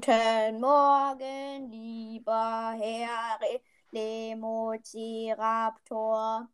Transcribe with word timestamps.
Guten 0.00 0.60
Morgen, 0.60 1.72
lieber 1.72 2.72
Herr 2.78 3.40
Lemoziraptor. 3.90 6.46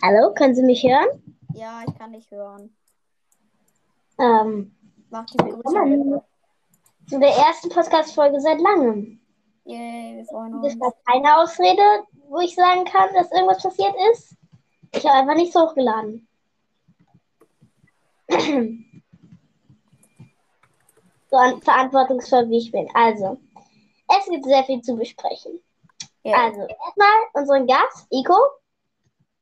Hallo, 0.00 0.32
können 0.32 0.54
Sie 0.54 0.62
mich 0.62 0.84
hören? 0.84 1.08
Ja, 1.54 1.82
ich 1.84 1.92
kann 1.98 2.12
dich 2.12 2.30
hören. 2.30 2.72
Ähm, 4.20 4.72
Mach 5.10 5.26
die 5.26 5.38
Begrüßung. 5.38 6.22
zu 7.08 7.18
der 7.18 7.30
ersten 7.30 7.68
Podcast-Folge 7.68 8.40
seit 8.40 8.60
langem. 8.60 9.20
Yay, 9.64 10.18
wir 10.18 10.24
freuen 10.26 10.62
Das 10.62 10.74
uns. 10.74 10.80
war 10.80 10.94
keine 11.04 11.36
Ausrede, 11.36 11.82
wo 12.28 12.38
ich 12.38 12.54
sagen 12.54 12.84
kann, 12.84 13.12
dass 13.12 13.32
irgendwas 13.32 13.60
passiert 13.60 13.96
ist. 14.12 14.36
Ich 14.94 15.04
habe 15.04 15.18
einfach 15.18 15.34
nichts 15.34 15.56
hochgeladen. 15.56 16.28
so 21.30 21.36
an, 21.36 21.60
verantwortungsvoll 21.62 22.48
wie 22.48 22.58
ich 22.58 22.72
bin. 22.72 22.88
Also, 22.94 23.38
es 24.08 24.26
gibt 24.26 24.44
sehr 24.44 24.64
viel 24.64 24.80
zu 24.82 24.96
besprechen. 24.96 25.60
Yay. 26.24 26.34
Also, 26.34 26.60
erstmal 26.60 27.16
unseren 27.34 27.66
Gast, 27.66 28.06
Iko. 28.10 28.34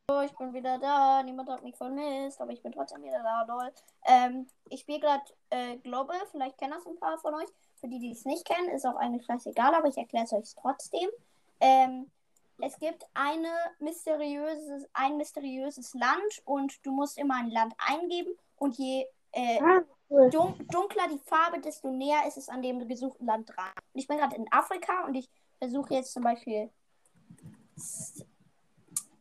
So, 0.09 0.21
ich 0.21 0.33
bin 0.37 0.53
wieder 0.55 0.79
da. 0.79 1.23
Niemand 1.23 1.49
hat 1.49 1.65
mich 1.65 1.77
vermisst, 1.77 2.41
aber 2.41 2.53
ich 2.53 2.63
bin 2.63 2.73
trotzdem 2.73 3.03
wieder 3.03 3.23
da, 3.23 3.45
lol. 3.49 3.73
Ähm, 4.07 4.47
ich 4.69 4.81
spiele 4.81 5.01
gerade 5.01 5.25
äh, 5.51 5.77
Global. 5.79 6.19
Vielleicht 6.31 6.59
kennen 6.59 6.75
das 6.77 6.87
ein 6.87 6.99
paar 6.99 7.19
von 7.19 7.35
euch. 7.35 7.49
Für 7.81 7.89
die, 7.89 7.99
die 7.99 8.13
es 8.13 8.25
nicht 8.25 8.45
kennen, 8.45 8.69
ist 8.69 8.87
auch 8.87 8.97
eigentlich 8.97 9.27
scheißegal, 9.27 9.75
aber 9.75 9.89
ich 9.89 9.99
erkläre 9.99 10.25
es 10.25 10.33
euch 10.33 10.55
trotzdem. 10.55 11.09
Ähm, 11.61 12.11
es 12.61 12.79
gibt 12.79 13.05
eine 13.15 13.53
mysteriöses, 13.81 14.89
ein 14.95 15.17
mysteriöses 15.17 15.93
Land 15.95 16.43
und 16.45 16.85
du 16.87 16.93
musst 16.93 17.19
immer 17.19 17.35
ein 17.35 17.51
Land 17.51 17.75
eingeben 17.79 18.33
und 18.57 18.79
je 18.79 19.07
äh, 19.33 19.61
Ah, 19.61 19.81
dun 20.09 20.55
dunkler 20.71 21.09
die 21.09 21.19
Farbe, 21.19 21.61
desto 21.61 21.91
näher 21.91 22.27
ist 22.27 22.37
es 22.37 22.49
an 22.49 22.63
dem 22.63 22.87
gesuchten 22.87 23.27
Land 23.27 23.49
dran. 23.49 23.73
Und 23.93 24.01
ich 24.01 24.07
bin 24.07 24.19
gerade 24.19 24.37
in 24.37 24.51
Afrika 24.53 25.05
und 25.05 25.15
ich 25.15 25.29
versuche 25.59 25.95
jetzt 25.95 26.13
zum 26.13 26.23
Beispiel 26.23 26.71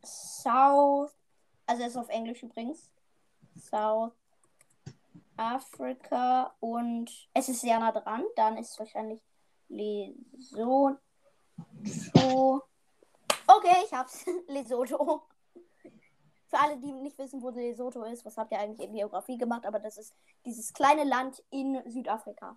South, 0.04 1.14
also 1.66 1.82
es 1.82 1.88
ist 1.90 1.96
auf 1.96 2.08
Englisch 2.08 2.42
übrigens, 2.42 2.90
South 3.58 4.12
Africa 5.36 6.54
und 6.60 7.10
es 7.34 7.48
ist 7.48 7.60
sehr 7.60 7.78
nah 7.78 7.92
dran. 7.92 8.24
Dann 8.36 8.56
ist 8.56 8.72
es 8.72 8.78
wahrscheinlich 8.78 9.20
Lesotho. 9.68 10.98
Okay, 13.46 13.76
ich 13.84 13.92
hab's. 13.92 14.24
Lesotho. 14.48 15.22
Für 16.48 16.60
alle, 16.60 16.76
die 16.76 16.92
nicht 16.92 17.18
wissen, 17.18 17.42
wo 17.42 17.50
Lesotho 17.50 18.04
ist, 18.04 18.24
was 18.24 18.36
habt 18.36 18.52
ihr 18.52 18.58
eigentlich 18.60 18.86
in 18.88 18.94
Geografie 18.94 19.36
gemacht? 19.36 19.66
Aber 19.66 19.78
das 19.80 19.98
ist 19.98 20.14
dieses 20.44 20.72
kleine 20.72 21.04
Land 21.04 21.42
in 21.50 21.82
Südafrika. 21.86 22.56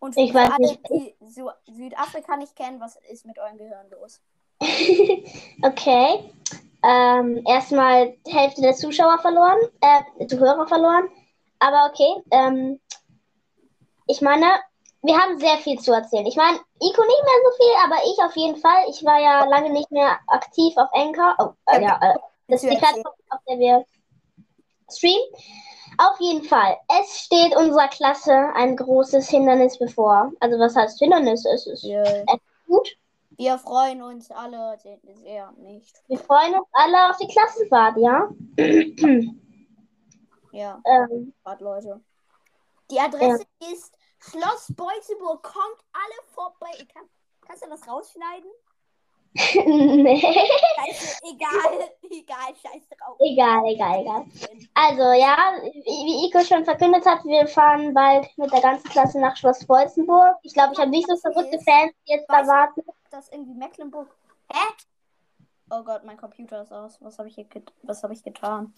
Und 0.00 0.16
Ich 0.16 0.32
für 0.32 0.38
weiß 0.38 0.50
alle, 0.50 0.66
nicht. 0.66 0.88
die 0.90 1.14
Su 1.20 1.48
Südafrika 1.66 2.36
nicht 2.36 2.56
kennen, 2.56 2.80
was 2.80 2.96
ist 3.08 3.24
mit 3.24 3.38
eurem 3.38 3.58
Gehirn 3.58 3.88
los? 3.90 4.20
okay. 5.62 6.32
Ähm, 6.84 7.44
erstmal 7.46 8.16
die 8.26 8.32
Hälfte 8.32 8.60
der 8.62 8.74
Zuschauer 8.74 9.18
verloren, 9.18 9.58
äh, 9.80 10.26
Zuhörer 10.26 10.66
verloren. 10.66 11.08
Aber 11.60 11.88
okay. 11.90 12.20
Ähm, 12.32 12.80
ich 14.08 14.20
meine, 14.20 14.46
wir 15.02 15.16
haben 15.16 15.38
sehr 15.38 15.58
viel 15.58 15.78
zu 15.78 15.92
erzählen. 15.92 16.26
Ich 16.26 16.36
meine, 16.36 16.56
Iko 16.58 17.02
nicht 17.02 17.24
mehr 17.24 17.40
so 17.44 17.56
viel, 17.56 17.74
aber 17.84 17.96
ich 18.04 18.24
auf 18.24 18.36
jeden 18.36 18.56
Fall. 18.56 18.84
Ich 18.88 19.04
war 19.04 19.20
ja 19.20 19.44
lange 19.44 19.70
nicht 19.70 19.90
mehr 19.92 20.18
aktiv 20.26 20.76
auf 20.76 20.88
Anchor. 20.92 21.36
Oh, 21.38 21.52
äh, 21.66 21.82
ja, 21.82 21.98
äh, 22.02 22.18
das 22.48 22.62
ist 22.62 22.64
die 22.64 22.68
Willst 22.68 22.82
du 22.82 22.86
Plattform, 22.86 23.14
auf 23.30 23.40
der 23.48 23.58
wir 23.58 23.84
streamen. 24.90 25.26
Auf 25.98 26.20
jeden 26.20 26.44
Fall. 26.44 26.76
Es 27.00 27.20
steht 27.20 27.54
unserer 27.54 27.88
Klasse 27.88 28.32
ein 28.54 28.76
großes 28.76 29.28
Hindernis 29.28 29.78
bevor. 29.78 30.32
Also 30.40 30.58
was 30.58 30.74
heißt 30.74 30.98
Hindernis? 30.98 31.44
Es 31.44 31.66
ist 31.66 31.84
Wir, 31.84 32.24
gut. 32.66 32.96
wir 33.36 33.58
freuen 33.58 34.02
uns 34.02 34.30
alle 34.30 34.78
sehr 34.78 35.52
nicht. 35.58 36.02
Wir 36.08 36.18
freuen 36.18 36.54
uns 36.54 36.68
alle 36.72 37.10
auf 37.10 37.16
die 37.18 37.28
Klassenfahrt, 37.28 37.96
ja? 37.98 38.28
Ja, 40.54 40.82
Ähm, 40.84 41.32
warte 41.44 41.64
Leute. 41.64 42.00
Die 42.90 43.00
Adresse 43.00 43.46
ist 43.72 43.96
Schloss 44.18 44.70
Beutzeburg. 44.76 45.42
Kommt 45.42 45.80
alle 45.94 46.28
vorbei. 46.34 46.70
Kann, 46.92 47.08
kannst 47.40 47.64
du 47.64 47.70
das 47.70 47.88
rausschneiden? 47.88 48.50
nee. 49.54 50.20
Scheiße, 50.20 51.18
egal. 51.32 51.88
Egal, 52.12 52.54
scheiß 52.62 52.82
drauf. 52.90 53.16
Egal, 53.20 53.64
egal, 53.66 54.00
egal. 54.02 54.26
Also, 54.74 55.12
ja, 55.18 55.54
wie 55.62 56.26
Iko 56.26 56.44
schon 56.44 56.62
verkündet 56.62 57.06
hat, 57.06 57.24
wir 57.24 57.46
fahren 57.46 57.94
bald 57.94 58.28
mit 58.36 58.52
der 58.52 58.60
ganzen 58.60 58.90
Klasse 58.90 59.18
nach 59.18 59.34
Schloss 59.34 59.64
Bolzenburg. 59.64 60.36
Ich 60.42 60.52
glaube, 60.52 60.74
ich 60.74 60.78
habe 60.78 60.90
nicht 60.90 61.08
so 61.08 61.16
verrückte 61.16 61.58
Fans, 61.60 61.94
die 62.06 62.12
jetzt 62.12 62.28
da 62.28 62.46
warten. 62.46 62.82
Das 63.10 63.30
irgendwie 63.30 63.54
Mecklenburg. 63.54 64.14
Hä? 64.52 64.58
Oh 65.70 65.82
Gott, 65.82 66.04
mein 66.04 66.18
Computer 66.18 66.60
ist 66.60 66.72
aus. 66.72 66.98
Was 67.00 67.18
habe 67.18 67.28
ich, 67.28 67.34
hier 67.34 67.46
was 67.82 68.02
hab 68.02 68.10
ich 68.10 68.22
getan? 68.22 68.74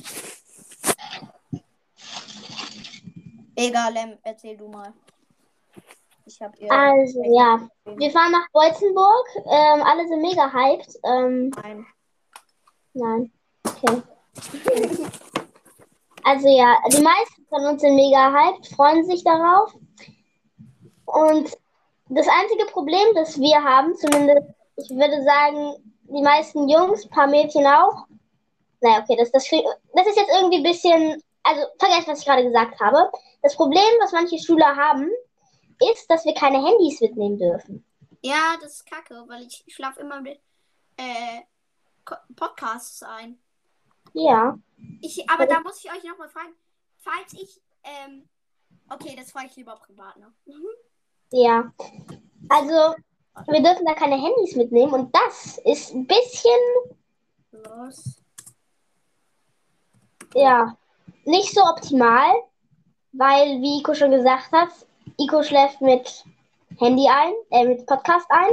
Egal, 3.57 3.93
Lem, 3.93 4.19
erzähl 4.23 4.57
du 4.57 4.69
mal. 4.69 4.93
Ich 6.27 6.41
habe. 6.41 6.57
Also, 6.71 7.23
ja, 7.25 7.69
wir 7.85 8.11
fahren 8.11 8.33
nach 8.33 8.49
Bolzenburg. 8.53 9.27
Ähm, 9.47 9.83
alle 9.83 10.09
sind 10.09 10.23
mega 10.23 10.51
hyped. 10.53 10.99
Ähm, 11.05 11.51
Nein. 11.51 11.87
nein. 12.95 13.33
Okay. 13.67 14.03
Also, 16.25 16.49
ja, 16.49 16.77
die 16.91 17.03
meisten 17.03 17.47
von 17.49 17.67
uns 17.67 17.83
sind 17.83 17.97
mega 17.97 18.33
hyped, 18.33 18.69
freuen 18.69 19.05
sich 19.05 19.23
darauf. 19.23 19.75
Und 21.05 21.57
das 22.09 22.27
einzige 22.29 22.65
Problem, 22.73 23.07
das 23.15 23.39
wir 23.39 23.63
haben, 23.63 23.95
zumindest, 23.97 24.49
ich 24.77 24.91
würde 24.91 25.23
sagen, 25.23 25.95
die 26.05 26.23
meisten 26.23 26.69
Jungs, 26.69 27.09
paar 27.09 27.27
Mädchen 27.27 27.67
auch. 27.67 28.07
Naja, 28.81 29.01
okay, 29.03 29.17
das, 29.17 29.31
das, 29.31 29.49
das 29.49 30.07
ist 30.07 30.17
jetzt 30.17 30.33
irgendwie 30.41 30.59
ein 30.59 30.63
bisschen, 30.63 31.23
also 31.43 31.63
vergesst, 31.79 32.09
was 32.09 32.21
ich 32.21 32.27
gerade 32.27 32.45
gesagt 32.45 32.81
habe. 32.81 33.11
Das 33.43 33.57
Problem, 33.57 33.83
was 34.01 34.13
manche 34.13 34.39
Schüler 34.39 34.75
haben, 34.77 35.11
ist, 35.93 36.09
dass 36.11 36.25
wir 36.25 36.35
keine 36.35 36.65
Handys 36.65 37.01
mitnehmen 37.01 37.39
dürfen. 37.39 37.85
Ja, 38.23 38.57
das 38.61 38.77
ist 38.77 38.87
kacke, 38.87 39.25
weil 39.27 39.43
ich 39.47 39.65
schlafe 39.69 40.01
immer 40.01 40.21
mit 40.21 40.41
äh, 40.97 41.43
Podcasts 42.37 43.03
ein. 43.03 43.39
Ja. 44.13 44.59
Ich, 45.01 45.29
aber 45.29 45.47
da 45.47 45.61
muss 45.61 45.83
ich 45.85 45.91
euch 45.91 46.05
nochmal 46.05 46.29
fragen, 46.29 46.55
falls 46.99 47.33
ich, 47.35 47.61
ähm, 47.83 48.29
okay, 48.91 49.15
das 49.17 49.33
frage 49.33 49.49
ich 49.49 49.57
lieber 49.57 49.77
privat, 49.77 50.17
ne? 50.17 50.33
Mhm. 50.47 50.67
Ja. 51.31 51.73
Also, 52.49 52.95
wir 53.49 53.63
dürfen 53.63 53.87
da 53.87 53.95
keine 53.95 54.17
Handys 54.17 54.55
mitnehmen 54.57 54.93
und 54.93 55.15
das 55.15 55.59
ist 55.65 55.93
ein 55.93 56.07
bisschen, 56.07 56.61
Los. 57.51 58.23
ja, 60.35 60.77
nicht 61.25 61.53
so 61.55 61.63
optimal, 61.63 62.31
weil, 63.13 63.61
wie 63.61 63.81
Iko 63.81 63.95
schon 63.95 64.11
gesagt 64.11 64.53
hat, 64.53 64.71
Iko 65.19 65.43
schläft 65.43 65.81
mit 65.81 66.25
Handy 66.79 67.09
ein, 67.09 67.33
äh, 67.51 67.67
mit 67.67 67.87
Podcast 67.87 68.27
ein. 68.31 68.53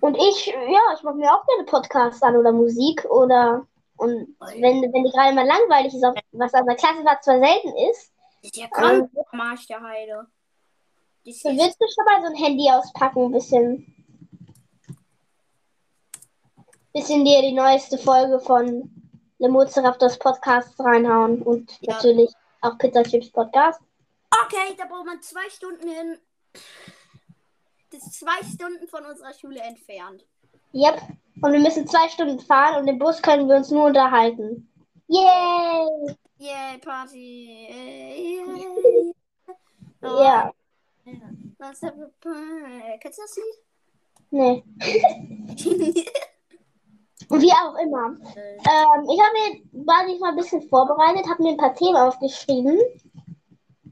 Und 0.00 0.16
ich, 0.16 0.46
ja, 0.46 0.80
ich 0.94 1.02
mache 1.02 1.16
mir 1.16 1.32
auch 1.32 1.46
gerne 1.46 1.64
Podcasts 1.64 2.22
an 2.22 2.36
oder 2.36 2.52
Musik 2.52 3.04
oder, 3.06 3.66
und 3.96 4.36
wenn, 4.56 4.82
wenn 4.92 5.04
die 5.04 5.10
gerade 5.10 5.34
mal 5.34 5.46
langweilig 5.46 5.94
ist, 5.94 6.04
auf, 6.04 6.14
was 6.32 6.54
an 6.54 6.66
der 6.66 6.76
Klasse 6.76 7.02
zwar 7.02 7.38
selten 7.38 7.72
ist, 7.90 8.12
Ist 8.42 8.56
ja 8.56 8.66
krank, 8.68 9.10
Marsch 9.32 9.66
der 9.66 9.82
Heide. 9.82 10.26
Das 11.24 11.36
ist, 11.36 11.44
willst 11.44 11.80
du 11.80 11.86
schon 11.86 12.04
mal 12.04 12.20
so 12.20 12.26
ein 12.26 12.42
Handy 12.42 12.68
auspacken, 12.70 13.26
ein 13.26 13.32
bisschen, 13.32 13.94
bisschen 16.92 17.24
dir 17.24 17.40
die 17.40 17.52
neueste 17.52 17.96
Folge 17.96 18.40
von 18.40 18.90
Lemozeraptors 19.38 20.18
Podcast 20.18 20.78
reinhauen 20.80 21.42
und 21.42 21.70
Ja. 21.80 21.94
natürlich 21.94 22.30
auch 22.60 22.76
Pizza 22.78 23.02
Chips 23.04 23.30
Podcast. 23.30 23.80
Okay, 24.44 24.74
da 24.76 24.86
braucht 24.86 25.06
man 25.06 25.22
zwei 25.22 25.48
Stunden 25.50 25.88
hin. 25.88 26.18
Das 27.90 28.02
ist 28.02 28.20
zwei 28.20 28.42
Stunden 28.52 28.88
von 28.88 29.04
unserer 29.04 29.34
Schule 29.34 29.60
entfernt. 29.60 30.26
Yep. 30.72 31.00
Und 31.42 31.52
wir 31.52 31.60
müssen 31.60 31.86
zwei 31.86 32.08
Stunden 32.08 32.40
fahren 32.40 32.80
und 32.80 32.88
im 32.88 32.98
Bus 32.98 33.22
können 33.22 33.48
wir 33.48 33.56
uns 33.56 33.70
nur 33.70 33.86
unterhalten. 33.86 34.68
Yay! 35.08 36.16
Yay, 36.38 36.78
Party. 36.78 37.68
Yay. 37.70 39.14
Oh, 40.02 40.22
Ja, 40.22 40.52
Was 41.58 41.80
Kennst 41.80 43.18
du 43.18 43.22
das 43.22 43.38
nee. 44.30 44.64
Lied? 45.56 46.10
Wie 47.30 47.52
auch 47.52 47.74
immer. 47.76 48.16
Ähm, 48.36 49.08
ich 49.08 49.20
habe 49.20 49.32
mir 49.34 49.86
war 49.86 50.06
ich 50.06 50.20
mal 50.20 50.30
ein 50.30 50.36
bisschen 50.36 50.68
vorbereitet, 50.68 51.26
habe 51.28 51.42
mir 51.42 51.50
ein 51.50 51.56
paar 51.56 51.74
Themen 51.74 51.96
aufgeschrieben. 51.96 52.78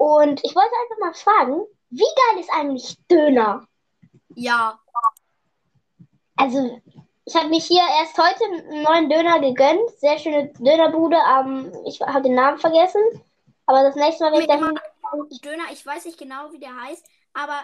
Und 0.03 0.41
ich 0.45 0.57
wollte 0.57 0.75
einfach 0.83 0.99
mal 0.99 1.15
fragen, 1.15 1.63
wie 1.91 2.01
geil 2.01 2.41
ist 2.41 2.51
eigentlich 2.53 2.99
Döner? 3.09 3.65
ja. 4.35 4.81
Also, 6.37 6.81
ich 7.25 7.37
habe 7.37 7.51
mich 7.51 7.67
hier 7.67 7.83
erst 8.01 8.19
heute 8.19 8.45
einen 8.45 8.83
neuen 8.83 9.09
Döner 9.09 9.39
gegönnt. 9.39 9.89
Sehr 9.99 10.19
schöne 10.19 10.53
Dönerbude. 10.55 11.17
Ähm, 11.17 11.73
ich 11.87 12.01
habe 12.01 12.23
den 12.23 12.35
Namen 12.35 12.59
vergessen. 12.59 13.01
Aber 13.67 13.85
das 13.85 13.95
nächste 13.95 14.25
Mal, 14.25 14.33
wenn 14.33 14.41
ich 14.41 14.49
dahin 14.49 14.77
Döner, 15.45 15.71
ich 15.71 15.87
weiß 15.87 16.05
nicht 16.07 16.19
genau, 16.19 16.51
wie 16.51 16.59
der 16.59 16.75
heißt, 16.75 17.07
aber 17.35 17.63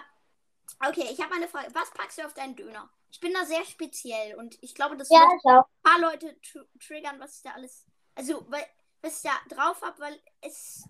Okay, 0.87 1.07
ich 1.11 1.21
habe 1.21 1.33
eine 1.33 1.47
Frage. 1.47 1.73
Was 1.73 1.91
packst 1.91 2.19
du 2.19 2.25
auf 2.25 2.33
deinen 2.33 2.55
Döner? 2.55 2.89
Ich 3.11 3.19
bin 3.19 3.33
da 3.33 3.43
sehr 3.43 3.65
speziell 3.65 4.35
und 4.37 4.57
ich 4.61 4.75
glaube, 4.75 4.95
das 4.95 5.09
Ja, 5.09 5.21
wird 5.21 5.45
ein 5.45 5.63
paar 5.83 5.99
Leute 5.99 6.39
tr 6.41 6.63
triggern, 6.79 7.19
was 7.19 7.37
ich 7.37 7.43
da 7.43 7.51
alles. 7.51 7.85
Also, 8.15 8.45
weil, 8.49 8.65
was 9.01 9.23
ich 9.23 9.29
da 9.29 9.55
drauf 9.55 9.81
habe, 9.81 9.99
weil 9.99 10.21
es 10.41 10.83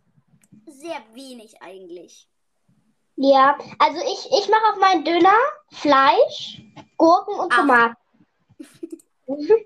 sehr 0.72 1.02
wenig 1.14 1.62
eigentlich. 1.62 2.28
Ja, 3.16 3.58
also 3.80 4.00
ich, 4.00 4.32
ich 4.32 4.50
mache 4.50 4.74
auf 4.74 4.80
meinen 4.80 5.04
Döner 5.04 5.36
Fleisch, 5.72 6.62
Gurken 6.98 7.40
und. 7.40 7.52
Tomaten. 7.52 7.96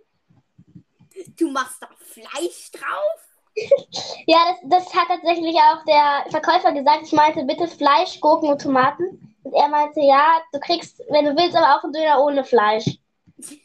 Du 1.37 1.51
machst 1.51 1.81
da 1.81 1.87
Fleisch 1.97 2.71
drauf? 2.71 3.29
Ja, 4.25 4.39
das, 4.49 4.85
das 4.85 4.95
hat 4.95 5.09
tatsächlich 5.09 5.55
auch 5.57 5.83
der 5.85 6.25
Verkäufer 6.31 6.71
gesagt. 6.71 7.03
Ich 7.03 7.11
meinte, 7.11 7.43
bitte 7.43 7.67
Fleisch, 7.67 8.19
Gurken 8.19 8.49
und 8.49 8.59
Tomaten. 8.59 9.35
Und 9.43 9.53
er 9.53 9.67
meinte, 9.67 9.99
ja, 10.01 10.41
du 10.51 10.59
kriegst, 10.59 10.99
wenn 11.09 11.25
du 11.25 11.35
willst, 11.35 11.55
aber 11.55 11.75
auch 11.77 11.83
einen 11.83 11.93
Döner 11.93 12.23
ohne 12.23 12.43
Fleisch. 12.43 12.97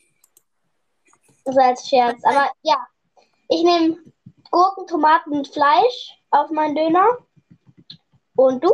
So 1.51 1.59
als 1.59 1.89
Scherz. 1.89 2.23
Aber 2.25 2.51
ja, 2.61 2.77
ich 3.49 3.63
nehme 3.63 3.97
Gurken, 4.51 4.87
Tomaten 4.87 5.33
und 5.33 5.49
Fleisch 5.49 6.19
auf 6.31 6.51
meinen 6.51 6.75
Döner. 6.75 7.19
Und 8.39 8.63
du? 8.63 8.71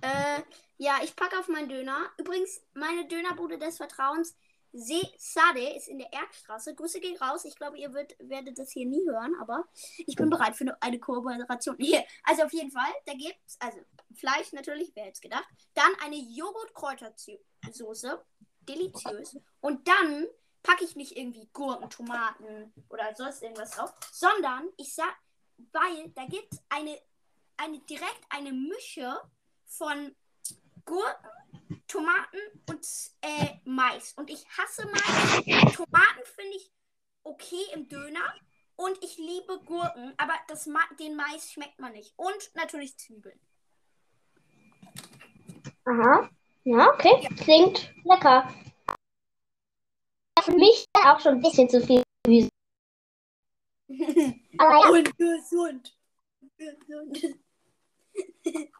Äh, 0.00 0.42
ja, 0.76 1.00
ich 1.02 1.16
packe 1.16 1.40
auf 1.40 1.48
meinen 1.48 1.68
Döner. 1.68 2.08
Übrigens, 2.18 2.62
meine 2.72 3.08
Dönerbude 3.08 3.58
des 3.58 3.78
Vertrauens, 3.78 4.36
Se 4.72 5.02
Sade, 5.18 5.74
ist 5.76 5.88
in 5.88 5.98
der 5.98 6.12
Erkstraße. 6.12 6.72
Grüße 6.72 7.00
gehen 7.00 7.16
raus. 7.16 7.44
Ich 7.44 7.56
glaube, 7.56 7.78
ihr 7.78 7.92
wird, 7.92 8.14
werdet 8.20 8.60
das 8.60 8.70
hier 8.70 8.86
nie 8.86 9.04
hören, 9.04 9.34
aber 9.40 9.64
ich 10.06 10.14
bin 10.14 10.30
bereit 10.30 10.54
für 10.54 10.62
eine, 10.62 10.80
eine 10.80 11.00
Kooperation. 11.00 11.74
Hier, 11.80 12.04
also 12.22 12.44
auf 12.44 12.52
jeden 12.52 12.70
Fall, 12.70 12.92
da 13.06 13.14
gibt's, 13.14 13.56
also 13.58 13.80
Fleisch 14.14 14.52
natürlich, 14.52 14.92
wer 14.94 15.06
hätte 15.06 15.14
es 15.14 15.20
gedacht. 15.20 15.48
Dann 15.74 15.90
eine 16.04 16.16
Joghurt-Kräutersoße. 16.16 18.24
Deliziös. 18.68 19.36
Und 19.60 19.88
dann 19.88 20.28
packe 20.62 20.84
ich 20.84 20.94
nicht 20.94 21.16
irgendwie 21.16 21.48
Gurken, 21.52 21.90
Tomaten 21.90 22.72
oder 22.88 23.12
sonst 23.16 23.42
irgendwas 23.42 23.72
drauf, 23.72 23.92
sondern 24.12 24.68
ich 24.76 24.94
sag, 24.94 25.12
weil 25.72 26.12
da 26.14 26.24
gibt 26.26 26.52
es 26.52 26.62
eine, 26.68 26.96
eine 27.56 27.78
direkt 27.80 28.22
eine 28.30 28.52
Mische 28.52 29.20
von 29.66 30.14
Gurken, 30.84 31.30
Tomaten 31.88 32.38
und 32.68 32.86
äh, 33.22 33.58
Mais. 33.64 34.12
Und 34.14 34.30
ich 34.30 34.46
hasse 34.56 34.86
Mais. 34.86 35.74
Tomaten 35.74 36.24
finde 36.24 36.56
ich 36.56 36.72
okay 37.22 37.64
im 37.74 37.88
Döner. 37.88 38.34
Und 38.76 39.02
ich 39.02 39.16
liebe 39.16 39.58
Gurken, 39.64 40.12
aber 40.18 40.34
das 40.48 40.66
Ma 40.66 40.80
den 41.00 41.16
Mais 41.16 41.50
schmeckt 41.50 41.80
man 41.80 41.92
nicht. 41.92 42.12
Und 42.16 42.54
natürlich 42.54 42.98
Zwiebeln. 42.98 43.40
Aha. 45.86 46.28
Ja, 46.64 46.92
okay. 46.92 47.28
Klingt 47.36 47.90
lecker. 48.04 48.52
Für 50.42 50.52
mich 50.52 50.84
auch 50.92 51.18
schon 51.20 51.36
ein 51.36 51.40
bisschen 51.40 51.70
zu 51.70 51.80
viel 51.80 52.02
Gemüse. 52.24 52.50
Aber 54.58 54.78
ja, 54.78 54.90
Und 54.90 55.16
gesund. 55.16 55.96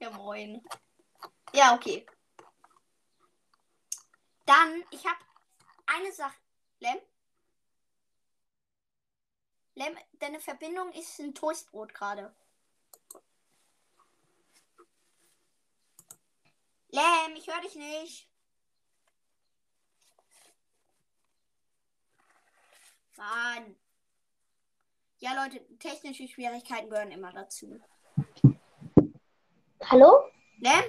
Ja, 0.00 0.10
moin. 0.10 0.60
Ja, 1.54 1.74
okay. 1.76 2.04
Dann, 4.46 4.82
ich 4.90 5.06
habe 5.06 5.18
eine 5.86 6.12
Sache. 6.12 6.36
Lem? 6.80 6.98
Lem, 9.74 9.96
deine 10.14 10.40
Verbindung 10.40 10.92
ist 10.92 11.20
ein 11.20 11.34
Toastbrot 11.34 11.94
gerade. 11.94 12.34
Lem, 16.88 17.36
ich 17.36 17.46
höre 17.46 17.60
dich 17.60 17.76
nicht. 17.76 18.28
Mann. 23.16 23.76
Ja, 25.20 25.44
Leute, 25.44 25.64
technische 25.78 26.26
Schwierigkeiten 26.26 26.90
gehören 26.90 27.12
immer 27.12 27.32
dazu. 27.32 27.80
Hallo? 29.84 30.24
Lem? 30.58 30.82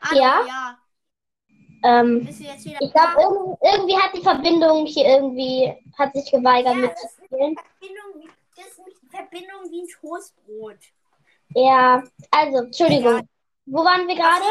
Hallo, 0.00 0.20
Ja? 0.20 0.46
ja. 0.46 0.78
Ähm, 1.84 2.26
ich 2.28 2.92
glaube, 2.92 3.56
irgendwie, 3.62 3.96
hat 3.96 4.12
die 4.14 4.22
Verbindung 4.22 4.86
hier 4.86 5.06
irgendwie, 5.06 5.72
hat 5.96 6.12
sich 6.12 6.30
geweigert 6.30 6.74
Ja, 6.76 6.88
das 6.88 7.04
ist 7.04 7.20
mitzuspielen. 7.20 7.56
Verbindung, 7.56 8.22
wie- 8.22 8.30
das 8.56 8.66
ist 8.66 8.80
eine 8.80 9.10
Verbindung 9.10 9.70
wie 9.70 9.82
ein 9.82 9.88
Toastbrot. 9.88 10.78
Ja, 11.54 12.02
also, 12.32 12.58
Entschuldigung. 12.64 13.18
Egal. 13.18 13.28
Wo 13.66 13.84
waren 13.84 14.08
wir 14.08 14.14
gerade? 14.16 14.44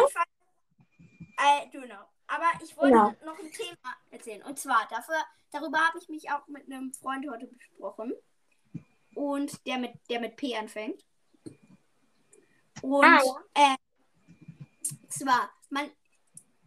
äh, 1.38 1.70
Döner. 1.70 2.08
Aber 2.28 2.46
ich 2.64 2.76
wollte 2.78 2.94
Genau. 2.94 3.14
noch 3.26 3.38
ein 3.40 3.52
Thema 3.52 3.96
erzählen. 4.12 4.44
Und 4.44 4.58
zwar, 4.60 4.88
dafür, 4.90 5.16
darüber 5.52 5.80
habe 5.80 5.98
ich 6.00 6.10
mich 6.10 6.30
auch 6.32 6.46
mit 6.48 6.66
einem 6.66 6.94
Freund 6.94 7.26
heute 7.30 7.48
besprochen. 7.48 8.14
Und 9.16 9.66
der 9.66 9.78
mit, 9.80 9.94
der 10.10 10.20
mit 10.20 10.36
P 10.36 10.56
anfängt. 10.56 11.04
Und 12.82 13.06
Ah, 13.06 13.22
äh, 13.54 13.76
zwar, 15.10 15.52
man 15.70 15.90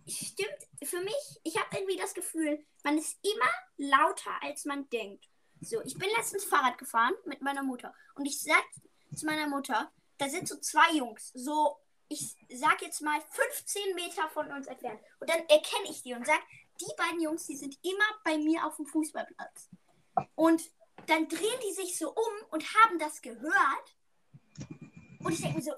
stimmt 0.07 0.69
für 0.83 1.01
mich, 1.01 1.41
ich 1.45 1.57
habe 1.57 1.77
irgendwie 1.77 1.97
das 1.97 2.15
Gefühl, 2.15 2.65
man 2.85 2.99
ist 2.99 3.19
immer 3.23 3.51
lauter, 3.77 4.33
als 4.43 4.65
man 4.65 4.89
denkt. 4.91 5.27
So, 5.61 5.83
ich 5.83 5.97
bin 5.99 6.09
letztens 6.17 6.45
Fahrrad 6.45 6.79
gefahren 6.79 7.15
mit 7.27 7.43
meiner 7.43 7.63
Mutter. 7.63 7.95
Und 8.15 8.27
ich 8.27 8.41
sag 8.41 8.65
zu 9.15 9.27
meiner 9.27 9.47
Mutter, 9.47 9.93
da 10.19 10.29
sind 10.29 10.49
so 10.49 10.57
zwei 10.59 10.93
Jungs, 10.93 11.31
so, 11.35 11.77
ich 12.09 12.37
sag 12.49 12.83
jetzt 12.83 13.03
mal 13.03 13.21
15 13.21 13.95
Meter 13.95 14.29
von 14.31 14.51
uns 14.53 14.67
entfernt. 14.67 15.01
Und 15.21 15.31
dann 15.31 15.41
erkenne 15.41 15.91
ich 15.91 16.03
die 16.03 16.15
und 16.15 16.27
sag, 16.27 16.41
die 16.81 16.93
beiden 16.97 17.21
Jungs, 17.21 17.47
die 17.47 17.57
sind 17.57 17.79
immer 17.83 18.05
bei 18.25 18.39
mir 18.39 18.65
auf 18.65 18.77
dem 18.77 18.87
Fußballplatz. 18.87 19.69
Und 20.35 20.63
dann 21.07 21.29
drehen 21.29 21.61
die 21.69 21.75
sich 21.75 21.99
so 21.99 22.11
um 22.11 22.47
und 22.51 22.65
haben 22.75 22.99
das 22.99 23.21
gehört. 23.21 23.97
Und 25.21 25.33
ich 25.33 25.41
denke 25.41 25.59
mir 25.59 25.63
so, 25.63 25.73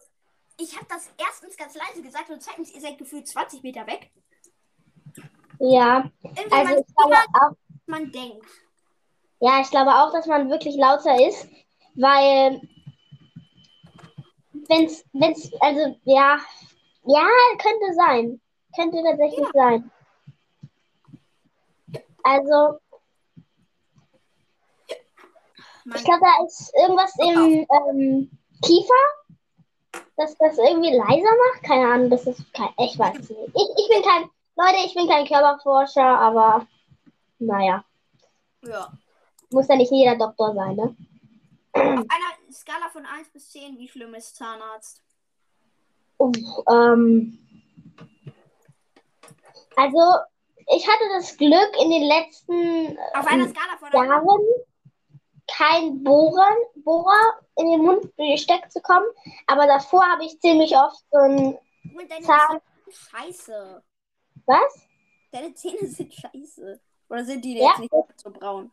ich 0.62 0.76
habe 0.76 0.86
das 0.88 1.10
erstens 1.18 1.56
ganz 1.56 1.74
leise 1.74 2.02
gesagt 2.02 2.30
und 2.30 2.42
zweitens, 2.42 2.72
ihr 2.72 2.80
seid 2.80 2.98
gefühlt 2.98 3.26
20 3.26 3.62
Meter 3.62 3.86
weg. 3.86 4.10
Ja, 5.58 6.10
Irgendwie 6.22 6.52
also 6.52 6.74
man, 6.74 6.78
ich 6.78 6.94
glaube 6.94 7.16
auch, 7.16 7.56
man 7.86 8.12
denkt. 8.12 8.46
ja, 9.40 9.60
ich 9.60 9.70
glaube 9.70 9.90
auch, 9.90 10.12
dass 10.12 10.26
man 10.26 10.50
wirklich 10.50 10.76
lauter 10.76 11.20
ist, 11.26 11.48
weil 11.94 12.60
wenn's, 14.68 15.04
wenn's, 15.12 15.52
also 15.60 15.96
ja, 16.04 16.38
ja, 17.04 17.26
könnte 17.58 17.94
sein. 17.94 18.40
Könnte 18.74 19.02
tatsächlich 19.02 19.46
sein. 19.52 19.90
Also, 22.22 22.78
Man, 25.84 25.98
ich 25.98 26.04
glaube, 26.04 26.20
da 26.20 26.44
ist 26.46 26.72
irgendwas 26.78 27.12
im 27.18 27.66
ähm, 27.68 28.30
Kiefer, 28.62 29.04
dass 30.16 30.36
das 30.38 30.58
irgendwie 30.58 30.94
leiser 30.94 31.30
macht. 31.30 31.62
Keine 31.62 31.92
Ahnung, 31.92 32.10
das 32.10 32.26
ist 32.26 32.52
kein, 32.52 32.70
ich 32.78 32.98
weiß 32.98 33.18
nicht. 33.18 33.30
Ich, 33.30 33.68
ich 33.76 33.88
bin 33.88 34.02
kein, 34.02 34.28
Leute, 34.56 34.86
ich 34.86 34.94
bin 34.94 35.08
kein 35.08 35.26
Körperforscher, 35.26 36.02
aber 36.02 36.66
naja, 37.38 37.84
ja. 38.62 38.92
muss 39.50 39.68
ja 39.68 39.76
nicht 39.76 39.90
jeder 39.90 40.16
Doktor 40.16 40.54
sein, 40.54 40.76
ne? 40.76 40.96
Auf 41.74 41.82
einer 41.82 42.52
Skala 42.52 42.88
von 42.92 43.06
1 43.06 43.30
bis 43.30 43.50
10, 43.50 43.78
wie 43.78 43.88
schlimm 43.88 44.14
ist 44.14 44.36
Zahnarzt? 44.36 45.02
Uff, 46.18 46.36
ähm, 46.70 47.38
also, 49.76 49.98
ich 50.74 50.86
hatte 50.86 51.04
das 51.14 51.36
Glück, 51.36 51.70
in 51.82 51.90
den 51.90 52.04
letzten 52.04 52.98
Auf 53.14 53.26
einer 53.26 53.48
Skala 53.48 53.76
von 53.78 53.88
1 53.88 53.94
Jahren 53.94 54.24
kein 55.50 56.02
Bohren, 56.02 56.56
Bohrer 56.76 57.40
in 57.56 57.70
den 57.70 57.82
Mund 57.82 58.16
gesteckt 58.16 58.72
zu 58.72 58.80
kommen, 58.80 59.06
aber 59.46 59.66
davor 59.66 60.02
habe 60.06 60.24
ich 60.24 60.38
ziemlich 60.40 60.74
oft 60.76 61.04
so 61.10 61.18
ein, 61.18 61.58
Zahn- 62.22 62.60
scheiße. 62.90 63.82
was? 64.46 64.86
Deine 65.30 65.54
Zähne 65.54 65.86
sind 65.86 66.12
scheiße. 66.14 66.80
Oder 67.08 67.24
sind 67.24 67.44
die 67.44 67.58
Ja. 67.58 67.68
jetzt 67.70 67.78
nicht 67.80 67.92
so 68.16 68.30
braun? 68.30 68.70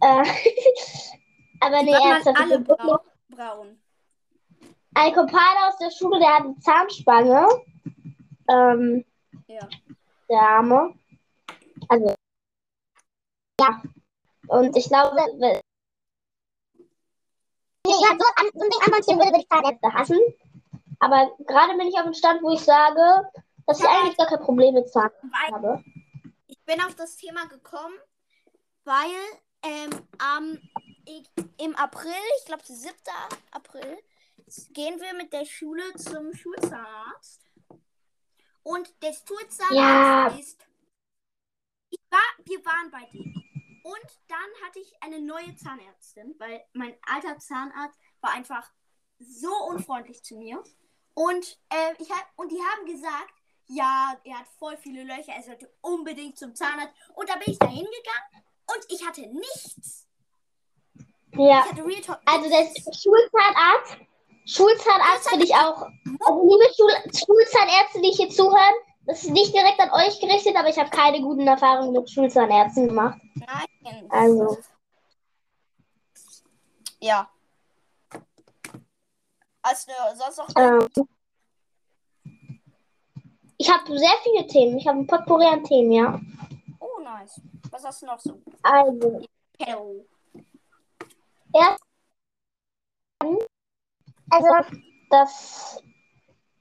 Äh, 0.00 0.24
aber 1.60 1.82
nee, 1.82 1.86
Die 1.86 1.92
waren 1.92 2.12
ernsthaft, 2.12 2.40
alle 2.40 2.58
braun. 2.60 2.98
braun. 3.28 3.80
ein 4.94 5.12
Kumpane 5.12 5.68
aus 5.68 5.76
der 5.78 5.90
Schule, 5.90 6.18
der 6.20 6.34
hat 6.34 6.42
eine 6.44 6.58
Zahnspange, 6.58 7.46
ähm, 8.48 9.04
Ja. 9.48 9.68
der 10.28 10.38
Arme, 10.40 10.94
also, 11.88 12.14
ja, 13.60 13.82
und 14.48 14.76
ich 14.76 14.86
glaube, 14.88 15.16
we- 15.16 15.60
ja, 17.86 17.92
so 17.92 18.24
an, 18.36 18.50
so 18.54 18.60
ein 18.64 18.70
Ding 18.70 18.80
anmontieren 18.84 19.18
würde, 19.18 19.30
würde 19.32 19.40
ich 19.40 19.48
Zahnärzte 19.48 19.92
hassen, 19.92 20.18
aber 21.00 21.36
gerade 21.46 21.76
bin 21.76 21.88
ich 21.88 21.96
auf 21.96 22.04
dem 22.04 22.14
Stand, 22.14 22.42
wo 22.42 22.50
ich 22.52 22.60
sage, 22.60 23.30
dass 23.66 23.80
ich 23.80 23.86
eigentlich 23.86 24.16
gar 24.16 24.26
kein 24.26 24.40
Problem 24.40 24.74
mit 24.74 24.90
Zahnärzten 24.90 25.30
habe. 25.52 25.84
ich 26.46 26.58
bin 26.64 26.80
auf 26.80 26.94
das 26.94 27.16
Thema 27.16 27.46
gekommen, 27.46 27.94
weil 28.84 29.10
ähm, 29.62 29.90
am, 30.18 30.58
ich, 31.06 31.28
im 31.58 31.74
April, 31.76 32.12
ich 32.40 32.44
glaube 32.46 32.62
7. 32.64 32.94
April, 33.50 33.98
gehen 34.70 35.00
wir 35.00 35.14
mit 35.14 35.32
der 35.32 35.44
Schule 35.46 35.82
zum 35.96 36.34
Schulzahnarzt. 36.34 37.42
Und 38.62 38.90
der 39.02 39.12
Stuhlzahnarzt 39.12 39.72
Ja. 39.72 40.26
ist. 40.38 40.66
Ich 41.90 42.00
war, 42.10 42.20
wir 42.44 42.64
waren 42.64 42.90
bei 42.90 43.04
denen. 43.12 43.43
Und 43.84 44.18
dann 44.28 44.66
hatte 44.66 44.78
ich 44.78 44.94
eine 45.02 45.20
neue 45.20 45.54
Zahnärztin, 45.56 46.34
weil 46.38 46.64
mein 46.72 46.96
alter 47.02 47.38
Zahnarzt 47.38 47.98
war 48.22 48.32
einfach 48.32 48.66
so 49.18 49.54
unfreundlich 49.68 50.24
zu 50.24 50.36
mir. 50.36 50.64
Und, 51.12 51.58
äh, 51.68 51.92
ich 51.98 52.10
hab, 52.10 52.26
und 52.36 52.50
die 52.50 52.62
haben 52.62 52.86
gesagt, 52.86 53.34
ja, 53.66 54.18
er 54.24 54.38
hat 54.38 54.48
voll 54.58 54.78
viele 54.78 55.04
Löcher, 55.04 55.32
er 55.36 55.42
sollte 55.42 55.70
unbedingt 55.82 56.38
zum 56.38 56.54
Zahnarzt. 56.54 56.94
Und 57.14 57.28
da 57.28 57.34
bin 57.36 57.52
ich 57.52 57.58
da 57.58 57.66
hingegangen 57.66 58.46
und 58.74 58.86
ich 58.88 59.06
hatte 59.06 59.20
nichts. 59.20 60.08
Ja. 61.36 61.66
Hatte. 61.66 61.84
Also 62.24 62.48
der. 62.48 62.64
Schulzahnarzt, 62.90 63.98
Schulzahnarzt 64.46 65.28
finde 65.28 65.44
ich 65.44 65.54
auch. 65.54 65.82
Also 66.20 66.42
liebe 66.42 66.74
Schul 66.74 66.90
Schulzahnärzte, 67.12 68.00
die 68.00 68.12
hier 68.12 68.30
zuhören, 68.30 68.74
das 69.06 69.22
ist 69.22 69.30
nicht 69.30 69.54
direkt 69.54 69.80
an 69.80 69.90
euch 69.90 70.18
gerichtet, 70.20 70.56
aber 70.56 70.68
ich 70.68 70.78
habe 70.78 70.90
keine 70.90 71.20
guten 71.20 71.46
Erfahrungen 71.46 71.92
mit 71.92 72.10
Schulzahnärzten 72.10 72.88
gemacht. 72.88 73.20
Nein. 73.34 74.06
Also. 74.08 74.58
Ja. 77.00 77.28
Du 79.62 79.70
sonst 80.16 80.38
noch. 80.38 80.48
Ähm, 80.56 80.88
ich 83.58 83.70
habe 83.70 83.98
sehr 83.98 84.14
viele 84.22 84.46
Themen. 84.46 84.78
Ich 84.78 84.86
habe 84.86 84.98
ein 84.98 85.06
Potpourri 85.06 85.46
an 85.46 85.64
Themen, 85.64 85.92
ja. 85.92 86.20
Oh, 86.80 87.00
nice. 87.02 87.40
Was 87.70 87.84
hast 87.84 88.02
du 88.02 88.06
noch 88.06 88.20
so? 88.20 88.40
Also, 88.62 89.22
Hello. 89.58 90.04
also, 94.30 94.48
dass 95.10 95.82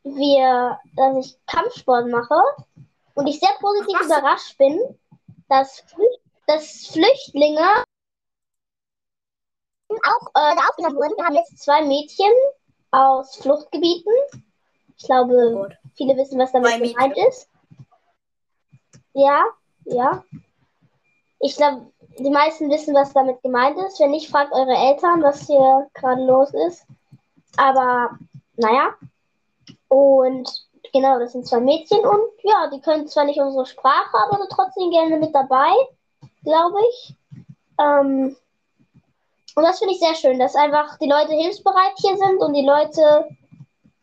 wir, 0.04 0.80
dass 0.96 1.26
ich 1.26 1.38
Kampfsport 1.48 2.08
mache 2.08 2.42
und 3.16 3.28
ich 3.28 3.40
sehr 3.40 3.54
positiv 3.60 3.98
Ach, 4.02 4.06
überrascht 4.06 4.58
bin, 4.58 4.80
dass, 5.50 5.84
Flü- 5.86 6.20
dass 6.48 6.88
Flüchtlinge 6.88 7.84
auch 9.90 10.28
äh, 10.36 10.56
aufgenommen 10.70 10.96
wurden. 10.98 11.18
Wir 11.18 11.26
haben 11.26 11.36
jetzt 11.36 11.60
zwei 11.60 11.84
Mädchen 11.84 12.32
aus 12.92 13.36
Fluchtgebieten. 13.38 14.12
Ich 14.98 15.06
glaube, 15.06 15.54
Oh 15.56 15.68
viele 15.96 16.16
wissen, 16.18 16.40
was 16.40 16.52
damit 16.52 16.70
Zwei 16.70 16.80
Mädchen? 16.80 16.96
gemeint 16.96 17.18
ist. 17.30 17.50
Ja, 19.14 19.44
ja. 19.86 20.24
Ich 21.40 21.56
glaube, 21.56 21.92
die 22.18 22.30
meisten 22.30 22.70
wissen, 22.70 22.96
was 22.96 23.14
damit 23.14 23.42
gemeint 23.44 23.78
ist. 23.78 24.00
Wenn 24.00 24.12
nicht, 24.12 24.30
fragt 24.30 24.54
eure 24.54 24.76
Eltern, 24.76 25.22
was 25.22 25.46
hier 25.46 25.90
gerade 25.94 26.24
los 26.26 26.54
ist. 26.54 26.86
Aber, 27.58 28.18
naja. 28.56 28.96
Und 29.94 30.50
genau, 30.92 31.20
das 31.20 31.34
sind 31.34 31.46
zwei 31.46 31.60
Mädchen 31.60 32.00
und 32.00 32.32
ja, 32.42 32.68
die 32.74 32.82
können 32.82 33.08
zwar 33.08 33.26
nicht 33.26 33.40
unsere 33.40 33.68
Sprache, 33.68 34.18
aber 34.26 34.38
sind 34.38 34.52
trotzdem 34.52 34.90
gerne 34.90 35.18
mit 35.18 35.36
dabei, 35.36 35.72
glaube 36.44 36.80
ich. 36.90 37.16
Ähm, 37.80 38.36
und 39.56 39.64
das 39.64 39.78
finde 39.78 39.94
ich 39.94 40.00
sehr 40.00 40.16
schön, 40.16 40.40
dass 40.40 40.56
einfach 40.56 40.98
die 40.98 41.08
Leute 41.08 41.34
hilfsbereit 41.34 41.94
hier 41.98 42.18
sind 42.18 42.42
und 42.42 42.54
die 42.54 42.66
Leute, 42.66 43.28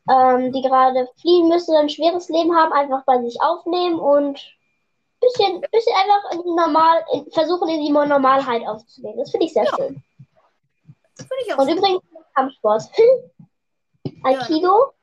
ähm, 0.09 0.52
die 0.52 0.62
gerade 0.62 1.09
fliehen 1.20 1.49
müssen 1.49 1.73
und 1.73 1.82
ein 1.82 1.88
schweres 1.88 2.28
Leben 2.28 2.54
haben, 2.54 2.73
einfach 2.73 3.04
bei 3.04 3.20
sich 3.23 3.42
aufnehmen 3.42 3.99
und 3.99 4.38
bisschen, 5.20 5.61
bisschen 5.73 5.94
einfach 5.97 6.30
in 6.35 6.54
normal, 6.54 7.04
in, 7.12 7.28
versuchen 7.32 7.68
in 7.68 7.80
die 7.80 7.90
Normalheit 7.90 8.64
aufzunehmen. 8.64 9.18
Das 9.18 9.32
finde 9.32 9.47
ich 9.47 9.52
sehr 9.52 9.66
schön. 9.66 10.04
Finde 11.16 11.35
ich. 11.44 11.59
Und 11.59 11.68
übrigens 11.68 12.02
Kampfsport. 12.32 12.85
Aikido. 14.23 14.68
Ja. 14.68 15.00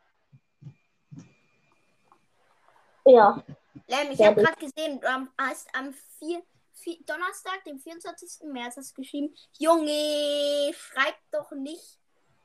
Lem, 3.08 4.12
ich 4.12 4.22
habe 4.22 4.42
gerade 4.42 4.60
gesehen, 4.60 5.00
du 5.00 5.08
hast 5.38 5.68
am 5.74 5.94
vier, 6.20 6.42
vier, 6.74 6.98
Donnerstag, 7.06 7.64
dem 7.66 7.80
24. 7.80 8.50
März, 8.52 8.76
hast 8.78 8.96
geschrieben, 8.96 9.34
Junge, 9.58 10.74
schreib 10.74 11.16
doch 11.32 11.52
nicht 11.52 12.00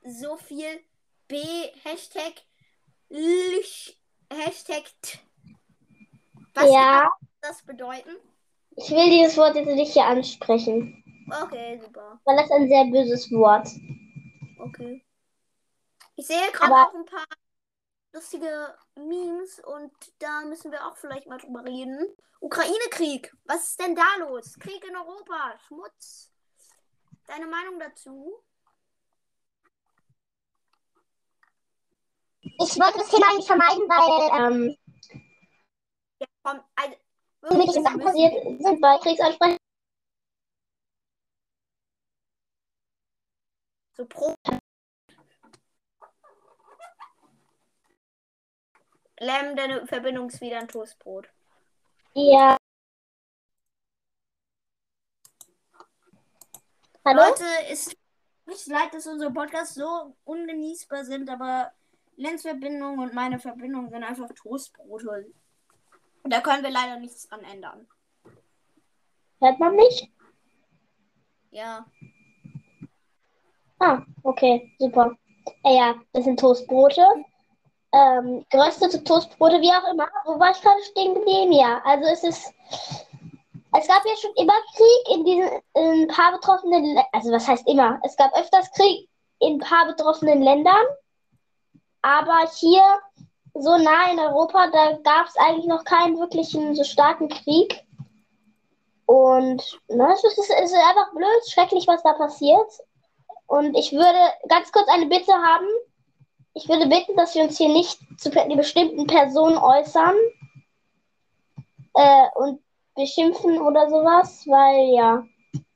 so 0.05 0.37
viel 0.37 0.81
B, 1.27 1.43
Hashtag, 1.85 2.35
Lüch, 3.09 3.99
Hashtag, 4.33 4.85
T. 5.03 5.19
Was 6.55 6.71
ja, 6.71 7.01
kann 7.03 7.29
das 7.41 7.63
bedeuten? 7.63 8.11
ich 8.77 8.91
will 8.91 9.11
dieses 9.11 9.37
Wort 9.37 9.55
jetzt 9.57 9.67
nicht 9.67 9.93
hier 9.93 10.07
ansprechen, 10.07 11.03
Okay, 11.43 11.81
super. 11.83 12.21
weil 12.25 12.37
das 12.37 12.51
ein 12.51 12.69
sehr 12.69 12.85
böses 12.87 13.31
Wort. 13.33 13.69
Okay. 14.59 15.05
Ich 16.17 16.27
sehe 16.27 16.51
gerade 16.53 16.73
auch 16.75 16.95
ein 16.95 17.05
paar 17.07 17.25
lustige 18.13 18.75
Memes 18.95 19.61
und 19.61 19.93
da 20.19 20.43
müssen 20.43 20.71
wir 20.71 20.87
auch 20.87 20.97
vielleicht 20.97 21.27
mal 21.27 21.39
drüber 21.39 21.65
reden. 21.65 22.15
Ukraine-Krieg. 22.41 23.35
Was 23.45 23.71
ist 23.71 23.81
denn 23.81 23.95
da 23.95 24.17
los? 24.19 24.59
Krieg 24.59 24.85
in 24.85 24.97
Europa. 24.97 25.59
Schmutz. 25.67 26.33
Deine 27.27 27.47
Meinung 27.47 27.79
dazu? 27.79 28.43
Ich 32.43 32.79
wollte 32.79 32.99
das 32.99 33.09
Thema 33.09 33.29
eigentlich 33.31 33.47
vermeiden, 33.47 33.89
weil 33.89 34.53
ähm, 34.53 34.77
Ja, 36.19 36.27
komm, 36.43 36.61
also, 36.75 36.97
wirklich, 37.41 37.75
wir 37.75 37.83
Sachen 37.83 38.01
passiert 38.01 38.63
sind 38.63 38.81
bei 38.81 38.99
Kriegsansprechen. 38.99 39.59
So 43.95 44.07
pro. 44.07 44.35
Lem, 49.23 49.55
deine 49.55 49.87
Verbindung 49.87 50.29
ist 50.29 50.41
wieder 50.41 50.59
ein 50.59 50.67
Toastbrot. 50.67 51.29
Ja. 52.15 52.57
Hallo? 57.05 57.23
Leute, 57.23 57.45
es 57.71 57.85
tut 57.85 57.97
mir 58.47 58.75
leid, 58.75 58.93
dass 58.93 59.07
unsere 59.07 59.33
Podcasts 59.33 59.77
so 59.77 60.17
ungenießbar 60.25 61.05
sind, 61.05 61.31
aber 61.31 61.71
Lens 62.17 62.43
Verbindung 62.43 62.99
und 62.99 63.15
meine 63.15 63.39
Verbindung 63.39 63.91
sind 63.91 64.03
einfach 64.03 64.29
Toastbrote. 64.35 65.33
Und 66.25 66.33
da 66.33 66.41
können 66.41 66.65
wir 66.65 66.71
leider 66.71 66.99
nichts 66.99 67.29
dran 67.29 67.45
ändern. 67.45 67.87
Hört 69.39 69.61
man 69.61 69.77
mich? 69.77 70.11
Ja. 71.53 71.87
Ah, 73.79 74.03
okay, 74.25 74.75
super. 74.81 75.17
Äh, 75.63 75.77
ja, 75.77 75.95
das 76.13 76.25
sind 76.25 76.41
Toastbrote. 76.41 77.07
Ähm, 77.93 78.47
geröstete 78.49 79.05
Toastbrote, 79.05 79.61
wie 79.61 79.71
auch 79.71 79.93
immer. 79.93 80.09
Wo 80.25 80.39
war 80.39 80.51
ich 80.51 80.61
gerade 80.63 80.83
stehen 80.83 81.15
geblieben? 81.15 81.53
Ja, 81.53 81.81
also 81.85 82.05
es 82.07 82.25
ist. 82.25 82.53
Es 83.75 83.89
gab 83.89 84.05
ja 84.05 84.17
schon 84.21 84.33
immer 84.37 84.53
Krieg 84.77 85.17
in 85.17 85.25
diesen 85.25 85.51
in 85.75 86.03
ein 86.03 86.09
paar 86.09 86.33
betroffenen. 86.33 86.99
Also 87.13 87.33
was 87.33 87.49
heißt 87.49 87.67
immer? 87.69 88.01
Es 88.03 88.17
gab 88.17 88.35
öfters 88.37 88.71
Krieg 88.73 89.09
in 89.41 89.55
ein 89.55 89.59
paar 89.59 89.87
betroffenen 89.87 90.43
Ländern. 90.43 90.85
Aber 92.03 92.49
hier, 92.55 92.83
so 93.55 93.79
nah 93.79 94.11
in 94.11 94.19
Europa, 94.19 94.69
da 94.69 94.99
gab 95.03 95.27
es 95.27 95.37
eigentlich 95.37 95.67
noch 95.67 95.85
keinen 95.85 96.19
wirklichen 96.19 96.75
so 96.75 96.85
starken 96.85 97.29
Krieg. 97.29 97.83
Und 99.07 99.63
ne, 99.89 100.13
es, 100.15 100.25
ist, 100.25 100.39
es 100.39 100.73
ist 100.73 100.75
einfach 100.75 101.13
blöd, 101.13 101.49
schrecklich, 101.49 101.87
was 101.87 102.03
da 102.03 102.15
passiert. 102.15 102.71
Und 103.47 103.77
ich 103.77 103.93
würde 103.93 104.19
ganz 104.49 104.73
kurz 104.73 104.89
eine 104.89 105.07
Bitte 105.07 105.33
haben. 105.33 105.67
Ich 106.55 106.69
würde 106.69 106.87
bitten, 106.87 107.17
dass 107.17 107.35
wir 107.35 107.45
uns 107.45 107.57
hier 107.57 107.69
nicht 107.69 107.99
zu 108.19 108.31
pe- 108.31 108.47
bestimmten 108.55 109.07
Personen 109.07 109.57
äußern 109.57 110.15
äh, 111.95 112.27
und 112.35 112.63
beschimpfen 112.95 113.59
oder 113.59 113.89
sowas, 113.89 114.47
weil 114.47 114.95
ja, 114.95 115.27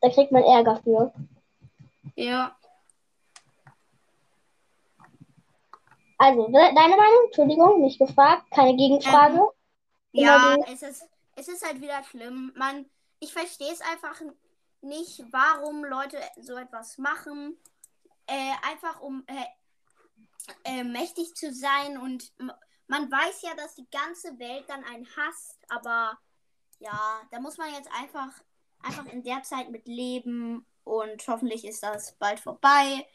da 0.00 0.10
kriegt 0.10 0.32
man 0.32 0.42
Ärger 0.42 0.76
für. 0.82 1.12
Ja. 2.14 2.56
Also, 6.18 6.46
de- 6.48 6.74
deine 6.74 6.96
Meinung? 6.96 7.24
Entschuldigung, 7.26 7.80
nicht 7.80 7.98
gefragt, 7.98 8.50
keine 8.50 8.76
Gegenfrage. 8.76 9.36
Ähm, 9.38 9.50
Ja, 10.12 10.56
es 10.72 10.82
ist, 10.82 11.08
es 11.36 11.48
ist 11.48 11.66
halt 11.66 11.80
wieder 11.80 12.02
schlimm. 12.04 12.52
Man, 12.56 12.86
ich 13.20 13.32
verstehe 13.32 13.72
es 13.72 13.80
einfach 13.80 14.20
nicht, 14.82 15.24
warum 15.30 15.84
Leute 15.84 16.18
so 16.40 16.54
etwas 16.56 16.96
machen. 16.98 17.56
Äh, 18.26 18.52
einfach 18.70 19.00
um 19.00 19.24
äh, 19.26 19.44
äh, 20.64 20.84
mächtig 20.84 21.34
zu 21.34 21.52
sein 21.52 21.98
und 21.98 22.32
man 22.88 23.10
weiß 23.10 23.42
ja, 23.42 23.54
dass 23.56 23.74
die 23.74 23.88
ganze 23.90 24.38
Welt 24.38 24.64
dann 24.68 24.84
einen 24.84 25.06
hasst, 25.16 25.58
aber 25.68 26.18
ja, 26.78 27.20
da 27.30 27.40
muss 27.40 27.58
man 27.58 27.72
jetzt 27.72 27.90
einfach, 27.92 28.32
einfach 28.82 29.06
in 29.06 29.22
der 29.22 29.42
Zeit 29.42 29.70
mit 29.70 29.86
leben 29.86 30.66
und 30.84 31.26
hoffentlich 31.26 31.64
ist 31.64 31.82
das 31.82 32.16
bald 32.18 32.38
vorbei. 32.40 33.06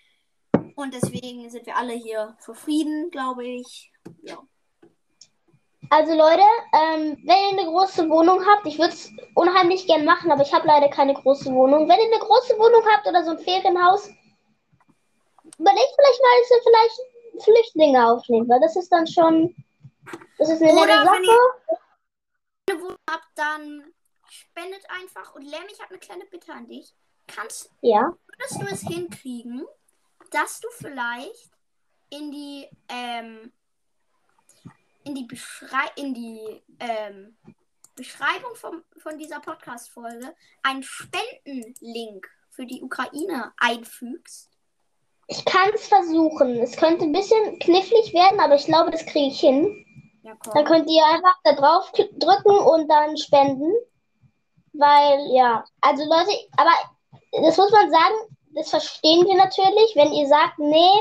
Und 0.76 0.94
deswegen 0.94 1.50
sind 1.50 1.66
wir 1.66 1.78
alle 1.78 1.94
hier 1.94 2.36
für 2.40 2.56
Frieden, 2.56 3.12
glaube 3.12 3.46
ich. 3.46 3.92
Ja. 4.24 4.38
Also 5.90 6.14
Leute, 6.14 6.44
ähm, 6.74 7.18
wenn 7.26 7.58
ihr 7.58 7.60
eine 7.60 7.70
große 7.70 8.10
Wohnung 8.10 8.46
habt, 8.46 8.66
ich 8.66 8.78
würde 8.78 8.94
es 8.94 9.12
unheimlich 9.36 9.88
gern 9.88 10.06
machen, 10.06 10.32
aber 10.32 10.42
ich 10.42 10.54
habe 10.54 10.68
leider 10.68 10.90
keine 10.90 11.14
große 11.14 11.52
Wohnung. 11.54 11.88
Wenn 11.88 12.00
ihr 12.00 12.14
eine 12.14 12.24
große 12.24 12.58
Wohnung 12.58 12.84
habt 12.94 13.08
oder 13.08 13.24
so 13.24 13.32
ein 13.32 13.40
Ferienhaus, 13.40 14.10
überlegt 15.58 15.94
vielleicht 15.96 16.22
mal, 16.22 16.40
dass 16.40 16.52
ihr 16.52 16.64
vielleicht 16.64 17.11
Flüchtlinge 17.40 18.06
aufnehmt, 18.08 18.50
weil 18.50 18.60
das 18.60 18.76
ist 18.76 18.90
dann 18.92 19.08
schon, 19.08 19.56
Das 20.38 20.50
ist 20.50 20.62
eine 20.62 20.74
Oder 20.74 20.86
nette 21.04 21.12
wenn 21.12 21.26
Sache. 21.26 21.38
eine 22.70 22.98
habt, 23.10 23.28
dann 23.36 23.94
spendet 24.30 24.84
einfach. 24.90 25.36
Und 25.36 25.44
Lem, 25.44 25.64
ich 25.72 25.80
habe 25.80 25.90
eine 25.92 26.00
kleine 26.00 26.26
Bitte 26.26 26.54
an 26.54 26.68
dich. 26.68 26.94
Kannst, 27.28 27.72
Ja. 27.82 28.14
würdest 28.28 28.62
du 28.62 28.66
es 28.74 28.82
hinkriegen, 28.82 29.66
dass 30.32 30.60
du 30.60 30.68
vielleicht 30.72 31.52
in 32.10 32.32
die, 32.32 32.68
ähm, 32.90 33.52
in 35.04 35.16
die, 35.16 35.26
Beschrei 35.26 35.86
in 35.96 36.14
die 36.14 36.62
ähm, 36.80 37.38
Beschreibung 37.96 38.56
vom, 38.56 38.84
von 38.98 39.18
dieser 39.18 39.40
Podcast-Folge 39.40 40.34
einen 40.64 40.84
Spendenlink 40.84 42.30
für 42.50 42.66
die 42.66 42.82
Ukraine 42.82 43.54
einfügst? 43.58 44.51
Ich 45.28 45.46
kann 45.46 45.70
es 45.74 45.88
versuchen. 45.88 46.60
Es 46.60 46.76
könnte 46.76 47.06
ein 47.06 47.12
bisschen 47.12 47.60
knifflig 47.60 48.14
werden, 48.14 48.40
aber 48.40 48.56
ich 48.56 48.66
glaube, 48.66 48.92
das 48.92 49.06
kriege 49.06 49.28
ich 49.28 49.40
hin. 49.40 49.86
Ja, 50.24 50.34
Dann 50.54 50.66
komm. 50.66 50.66
könnt 50.66 50.90
ihr 50.90 51.06
einfach 51.06 51.36
da 51.44 51.54
drauf 51.54 51.92
drücken 51.92 52.58
und 52.58 52.88
dann 52.90 53.18
spenden. 53.18 53.72
Weil, 54.74 55.28
ja, 55.34 55.64
also 55.82 56.04
Leute, 56.04 56.32
aber 56.58 56.72
das 57.44 57.58
muss 57.58 57.72
man 57.72 57.90
sagen, 57.90 58.16
das 58.56 58.70
verstehen 58.70 59.26
wir 59.26 59.36
natürlich, 59.36 59.96
wenn 59.96 60.14
ihr 60.14 60.28
sagt, 60.28 60.60
nee, 60.60 60.92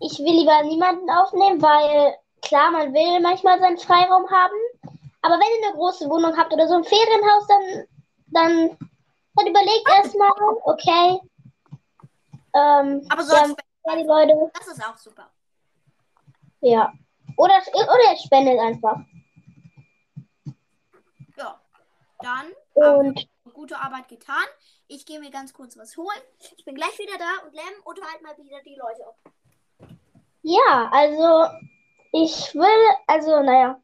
ich 0.00 0.18
will 0.18 0.32
lieber 0.32 0.62
niemanden 0.62 1.08
aufnehmen, 1.10 1.60
weil 1.62 2.14
klar, 2.42 2.70
man 2.70 2.92
will 2.92 3.20
manchmal 3.20 3.60
seinen 3.60 3.78
Freiraum 3.78 4.28
haben. 4.30 4.56
Aber 5.22 5.34
wenn 5.34 5.60
ihr 5.60 5.68
eine 5.68 5.76
große 5.76 6.08
Wohnung 6.08 6.36
habt 6.36 6.52
oder 6.52 6.66
so 6.66 6.74
ein 6.74 6.84
Ferienhaus, 6.84 7.46
dann, 7.46 7.86
dann, 8.28 8.78
dann 9.34 9.46
überlegt 9.46 9.86
erstmal, 9.96 10.30
okay. 10.64 11.20
Ähm, 12.54 13.06
Aber 13.08 13.22
so 13.22 13.34
ja, 13.34 13.96
die 13.96 14.02
Leute, 14.04 14.50
Das 14.54 14.66
ist 14.66 14.84
auch 14.84 14.96
super. 14.96 15.30
ja. 16.60 16.92
Oder, 17.36 17.60
oder 17.72 18.10
ihr 18.12 18.18
spendet 18.18 18.58
einfach. 18.58 18.98
Ja. 21.36 21.60
Dann 22.20 22.46
haben 22.82 22.98
Und 23.08 23.28
wir 23.44 23.52
gute 23.52 23.78
Arbeit 23.78 24.08
getan. 24.08 24.44
Ich 24.88 25.06
gehe 25.06 25.20
mir 25.20 25.30
ganz 25.30 25.52
kurz 25.52 25.76
was 25.78 25.96
holen. 25.96 26.20
Ich 26.56 26.64
bin 26.64 26.74
gleich 26.74 26.98
wieder 26.98 27.16
da 27.18 27.46
und 27.46 27.54
Lem 27.54 27.82
unterhalt 27.84 28.22
mal 28.22 28.36
wieder 28.38 28.60
die 28.64 28.76
Leute. 28.76 29.94
Ja, 30.42 30.90
also 30.92 31.46
ich 32.12 32.54
will, 32.54 32.96
also 33.06 33.40
naja, 33.42 33.80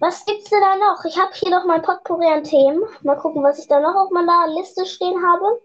was 0.00 0.24
gibt's 0.26 0.50
denn 0.50 0.60
da 0.60 0.76
noch? 0.76 1.04
Ich 1.04 1.18
habe 1.18 1.32
hier 1.32 1.50
noch 1.50 1.64
mein 1.64 1.82
Potpourri 1.82 2.26
an 2.26 2.44
Themen. 2.44 2.82
Mal 3.02 3.16
gucken, 3.16 3.42
was 3.42 3.58
ich 3.58 3.68
da 3.68 3.80
noch 3.80 3.94
auf 3.94 4.10
meiner 4.10 4.48
Liste 4.48 4.84
stehen 4.84 5.24
habe. 5.26 5.62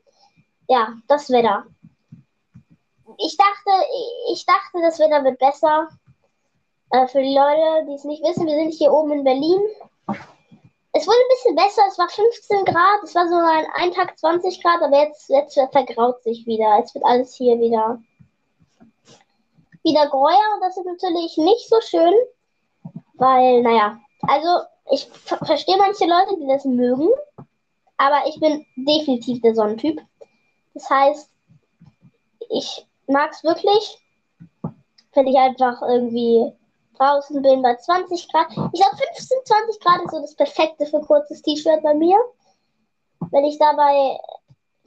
Ja, 0.68 0.94
das 1.08 1.30
Wetter. 1.30 1.66
Ich 3.20 3.38
dachte, 3.38 3.72
ich 4.32 4.46
dachte, 4.46 4.82
das 4.82 5.00
Wetter 5.00 5.24
wird 5.24 5.40
besser. 5.40 5.90
Äh, 6.92 7.08
für 7.08 7.22
die 7.22 7.36
Leute, 7.36 7.86
die 7.88 7.96
es 7.96 8.04
nicht 8.04 8.24
wissen, 8.24 8.48
wir 8.48 8.56
sind 8.56 8.74
hier 8.74 8.92
oben 8.92 9.12
in 9.12 9.24
Berlin. 9.24 9.62
Es 10.92 11.06
wurde 11.06 11.18
ein 11.18 11.36
bisschen 11.36 11.56
besser, 11.56 11.84
es 11.88 12.00
war 12.00 12.10
15 12.10 12.66
Grad, 12.66 13.04
es 13.04 13.14
war 13.14 13.28
so 13.28 13.36
ein, 13.36 13.68
ein 13.76 13.92
Tag 13.92 14.18
20 14.18 14.62
Grad, 14.64 14.82
aber 14.82 15.04
jetzt, 15.04 15.30
jetzt 15.30 15.54
vergraut 15.54 16.24
sich 16.24 16.46
wieder. 16.48 16.78
Jetzt 16.80 16.96
wird 16.96 17.06
alles 17.06 17.36
hier 17.36 17.60
wieder 17.60 18.00
wieder 19.84 20.08
gräuer 20.08 20.56
und 20.56 20.62
das 20.62 20.78
ist 20.78 20.86
natürlich 20.86 21.38
nicht 21.38 21.68
so 21.68 21.80
schön, 21.82 22.14
weil, 23.14 23.62
naja, 23.62 24.00
also 24.22 24.66
ich 24.92 25.08
ver 25.08 25.38
verstehe 25.38 25.78
manche 25.78 26.06
Leute, 26.06 26.38
die 26.40 26.48
das 26.48 26.66
mögen, 26.66 27.10
aber 27.98 28.28
ich 28.28 28.40
bin 28.40 28.66
definitiv 28.76 29.42
der 29.42 29.56
Sonnentyp. 29.56 30.02
Das 30.74 30.90
heißt, 30.90 31.30
ich 32.50 32.86
mag 33.10 33.32
es 33.32 33.44
wirklich, 33.44 33.98
wenn 35.14 35.28
ich 35.28 35.38
einfach 35.38 35.82
irgendwie 35.82 36.54
draußen 36.98 37.42
bin 37.42 37.62
bei 37.62 37.76
20 37.76 38.32
Grad. 38.32 38.48
Ich 38.52 38.82
glaube, 38.82 38.98
15, 38.98 39.38
20 39.46 39.80
Grad 39.82 40.02
ist 40.04 40.12
so 40.12 40.22
das 40.22 40.36
perfekte 40.36 40.86
für 40.86 41.02
kurzes 41.02 41.42
T-Shirt 41.42 41.82
bei 41.82 41.94
mir. 41.94 42.18
Wenn 43.32 43.46
ich 43.46 43.58
da 43.58 43.74
bei 43.74 44.20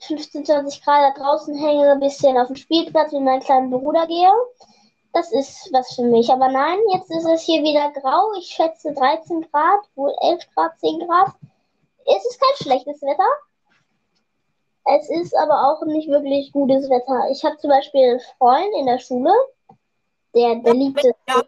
15, 0.00 0.44
20 0.44 0.84
Grad 0.84 1.16
da 1.16 1.22
draußen 1.22 1.54
hänge, 1.56 1.92
ein 1.92 2.00
bisschen 2.00 2.36
auf 2.38 2.48
dem 2.48 2.56
Spielplatz 2.56 3.12
mit 3.12 3.22
meinem 3.22 3.40
kleinen 3.40 3.70
Bruder 3.70 4.06
gehe, 4.06 4.30
das 5.12 5.32
ist 5.32 5.72
was 5.72 5.94
für 5.94 6.04
mich. 6.04 6.30
Aber 6.30 6.48
nein, 6.48 6.78
jetzt 6.92 7.10
ist 7.10 7.26
es 7.26 7.42
hier 7.42 7.62
wieder 7.62 7.90
grau. 7.92 8.32
Ich 8.38 8.46
schätze 8.46 8.92
13 8.92 9.48
Grad, 9.50 9.80
wohl 9.94 10.14
11 10.20 10.42
Grad, 10.54 10.78
10 10.80 11.06
Grad. 11.06 11.32
Es 12.04 12.24
ist 12.24 12.40
kein 12.40 12.66
schlechtes 12.66 13.02
Wetter. 13.02 13.28
Es 14.84 15.08
ist 15.10 15.34
aber 15.36 15.54
auch 15.68 15.84
nicht 15.86 16.08
wirklich 16.08 16.52
gutes 16.52 16.88
Wetter. 16.90 17.30
Ich 17.30 17.44
habe 17.44 17.56
zum 17.58 17.70
Beispiel 17.70 18.10
einen 18.10 18.20
Freund 18.38 18.74
in 18.78 18.86
der 18.86 18.98
Schule, 18.98 19.32
der, 20.34 20.56
der 20.56 20.74
liebt 20.74 20.98
es, 21.04 21.12
Ja. 21.28 21.42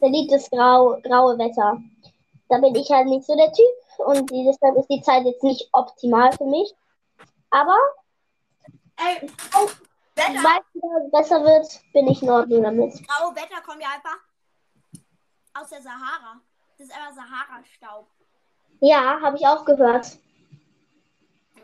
der 0.00 0.08
liebt 0.08 0.32
das 0.32 0.48
grau, 0.50 0.96
graue 1.02 1.36
Wetter. 1.38 1.78
Da 2.48 2.58
bin 2.58 2.74
ich 2.74 2.90
halt 2.90 3.06
nicht 3.08 3.26
so 3.26 3.36
der 3.36 3.52
Typ 3.52 4.06
und 4.06 4.30
deshalb 4.30 4.76
ist 4.76 4.88
die 4.88 5.02
Zeit 5.02 5.24
jetzt 5.24 5.42
nicht 5.42 5.68
optimal 5.72 6.32
für 6.32 6.44
mich. 6.44 6.74
Aber 7.50 7.76
Ey, 8.96 9.28
sobald 10.16 10.62
es 10.74 11.10
besser 11.10 11.44
wird, 11.44 11.66
bin 11.92 12.06
ich 12.08 12.22
in 12.22 12.30
Ordnung 12.30 12.62
damit. 12.62 12.92
graue 13.08 13.34
Wetter 13.34 13.60
kommt 13.66 13.82
ja 13.82 13.88
einfach 13.94 14.16
aus 15.54 15.68
der 15.68 15.82
Sahara. 15.82 16.40
Das 16.78 16.88
ist 16.88 16.96
einfach 16.96 17.14
Sahara-Staub. 17.14 18.06
Ja, 18.80 19.20
habe 19.20 19.36
ich 19.36 19.46
auch 19.46 19.64
gehört. 19.64 20.18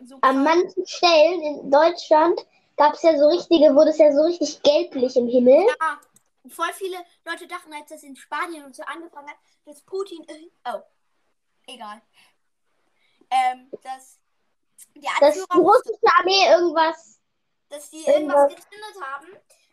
So 0.04 0.18
An 0.22 0.42
manchen 0.44 0.86
Stellen 0.86 1.42
in 1.42 1.70
Deutschland 1.70 2.44
gab 2.76 2.94
es 2.94 3.02
ja 3.02 3.16
so 3.18 3.28
richtige, 3.28 3.74
wurde 3.74 3.90
es 3.90 3.98
ja 3.98 4.12
so 4.12 4.22
richtig 4.22 4.62
gelblich 4.62 5.16
im 5.16 5.28
Himmel. 5.28 5.66
Ja, 5.80 6.00
und 6.42 6.52
voll 6.54 6.72
viele 6.72 6.96
Leute 7.26 7.46
dachten, 7.46 7.72
als 7.74 7.90
das 7.90 8.02
in 8.02 8.16
Spanien 8.16 8.64
und 8.64 8.74
so 8.74 8.82
angefangen 8.84 9.28
hat, 9.28 9.36
dass 9.66 9.82
Putin. 9.82 10.24
Oh, 10.66 10.80
egal. 11.66 12.00
Ähm, 13.30 13.70
dass 13.82 14.18
die 14.94 15.06
Dass 15.20 15.34
die 15.34 15.58
russische 15.58 15.98
Armee 16.18 16.46
irgendwas. 16.50 17.20
dass 17.68 17.90
die 17.90 17.98
irgendwas- 17.98 18.50
irgendwas 18.50 18.54
gezündet 18.54 19.02
haben. 19.02 19.26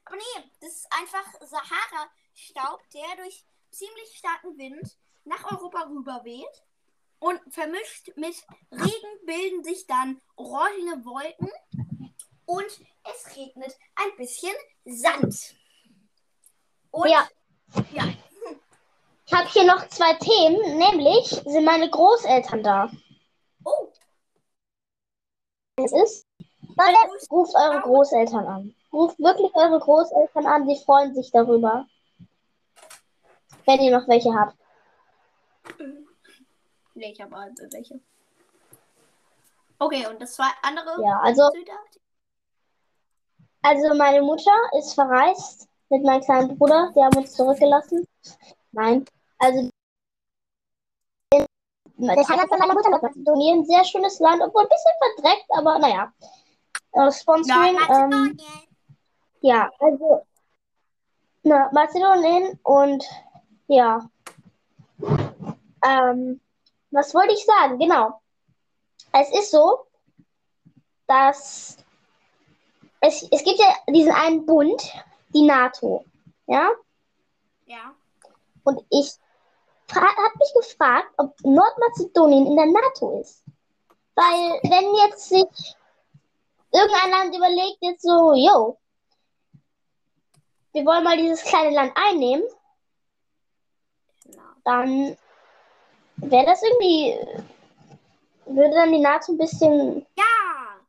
Aber 0.06 0.16
nee, 0.18 0.44
das 0.62 0.72
ist 0.72 0.88
einfach 0.92 1.26
Sahara-Staub, 1.42 2.82
der 2.94 3.24
durch 3.24 3.44
ziemlich 3.72 4.18
starken 4.18 4.58
Wind 4.58 4.98
nach 5.26 5.52
Europa 5.52 5.84
rüber 5.90 6.22
weht. 6.24 6.64
Und 7.20 7.40
vermischt 7.50 8.12
mit 8.16 8.36
Regen 8.72 9.26
bilden 9.26 9.64
sich 9.64 9.88
dann 9.88 10.22
orangene 10.36 11.04
Wolken 11.04 11.50
und 12.46 12.66
es 13.04 13.36
regnet 13.36 13.76
ein 13.96 14.18
bisschen 14.18 14.54
Sand. 14.86 15.56
Und 16.92 17.10
Ja. 17.10 17.28
ja. 17.92 18.04
Ich 19.26 19.34
habe 19.34 19.50
hier 19.50 19.66
noch 19.66 19.86
zwei 19.90 20.14
Themen, 20.14 20.78
nämlich 20.78 21.28
sind 21.28 21.66
meine 21.66 21.90
Großeltern 21.90 22.64
da. 22.64 22.90
Oh, 23.66 23.92
Es 25.76 25.92
ist. 25.92 26.26
Ruft 27.30 27.54
eure 27.56 27.82
Großeltern 27.82 28.46
an. 28.46 28.76
Ruft 28.94 29.20
wirklich 29.20 29.54
eure 29.54 29.80
Großeltern 29.80 30.46
an, 30.46 30.68
die 30.68 30.82
freuen 30.86 31.14
sich 31.14 31.30
darüber. 31.32 31.86
Wenn 33.66 33.82
ihr 33.82 33.92
noch 33.92 34.08
welche 34.08 34.34
habt. 34.34 34.56
Nee, 36.98 37.12
ich 37.12 37.22
habe 37.22 37.36
halt 37.36 37.60
welche. 37.72 38.00
Okay, 39.80 40.08
und 40.08 40.22
das 40.22 40.34
zwei 40.34 40.50
andere? 40.64 41.02
Ja, 41.04 41.20
also, 41.22 41.52
also 43.62 43.96
meine 43.96 44.22
Mutter 44.22 44.52
ist 44.78 44.94
verreist 44.94 45.68
mit 45.90 46.04
meinem 46.04 46.22
kleinen 46.22 46.58
Bruder. 46.58 46.92
Die 46.96 47.02
haben 47.02 47.18
uns 47.18 47.34
zurückgelassen. 47.34 48.08
Nein, 48.72 49.06
also 49.38 49.70
der 52.00 52.30
Heimat 52.30 52.48
von 52.48 52.60
meiner 52.60 52.74
Mutter 52.74 52.90
Nordmazedonien, 52.90 53.66
sehr 53.66 53.84
schönes 53.84 54.20
Land, 54.20 54.42
obwohl 54.42 54.64
ein 54.64 54.70
bisschen 54.70 54.92
verdreckt, 55.00 55.46
aber 55.50 55.80
naja. 55.80 56.14
Äh, 56.92 57.12
Sponsoring, 57.12 57.76
ähm, 57.90 58.10
Nordmazedonien. 58.10 58.42
ja, 59.42 59.72
also 59.80 60.26
na, 61.44 61.70
Mazedonien 61.72 62.60
und 62.64 63.04
ja. 63.68 64.10
Ähm, 65.86 66.40
was 66.92 67.14
wollte 67.14 67.34
ich 67.34 67.46
sagen? 67.46 67.80
Genau. 67.80 68.22
Es 69.14 69.32
ist 69.32 69.52
so, 69.52 69.86
dass 71.08 71.78
es, 73.02 73.24
es 73.32 73.44
gibt 73.44 73.60
ja 73.60 73.74
diesen 73.88 74.12
einen 74.12 74.46
Bund, 74.46 74.82
die 75.30 75.44
NATO. 75.44 76.04
Ja? 76.48 76.72
Ja. 77.66 77.94
Und 78.64 78.84
ich 78.90 79.14
habe 79.94 80.38
mich 80.40 80.54
gefragt, 80.54 81.08
ob 81.18 81.34
Nordmazedonien 81.42 82.48
in 82.48 82.56
der 82.56 82.66
NATO 82.66 83.20
ist. 83.22 83.44
Weil, 84.16 84.60
wenn 84.64 84.96
jetzt 85.08 85.30
sich 85.30 85.76
irgendein 86.72 87.12
Land 87.12 87.36
überlegt, 87.36 87.78
jetzt 87.82 88.02
so, 88.02 88.34
yo, 88.34 88.78
wir 90.74 90.86
wollen 90.86 91.04
mal 91.04 91.18
dieses 91.18 91.44
kleine 91.44 91.76
Land 91.76 91.94
einnehmen, 91.96 92.44
Na. 94.26 94.56
dann 94.64 95.18
wäre 96.18 96.46
das 96.46 96.62
irgendwie, 96.64 97.18
würde 98.46 98.76
dann 98.76 98.92
die 98.92 99.00
NATO 99.00 99.32
ein 99.34 99.38
bisschen, 99.38 100.06
Ja, 100.18 100.80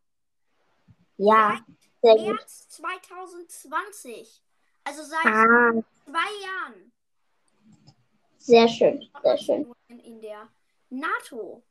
ja, 1.16 1.60
sehr 2.02 2.14
gut. 2.16 2.26
März 2.26 2.68
2020. 2.68 4.42
Also 4.84 5.02
seit 5.02 5.26
Ah, 5.26 5.72
zwei 6.04 6.42
Jahren 6.42 6.92
Sehr 8.38 8.66
schön, 8.68 9.06
sehr 9.22 9.36
schön. 9.38 9.74
In 9.88 10.20
der 10.22 10.48
NATO. 10.88 11.62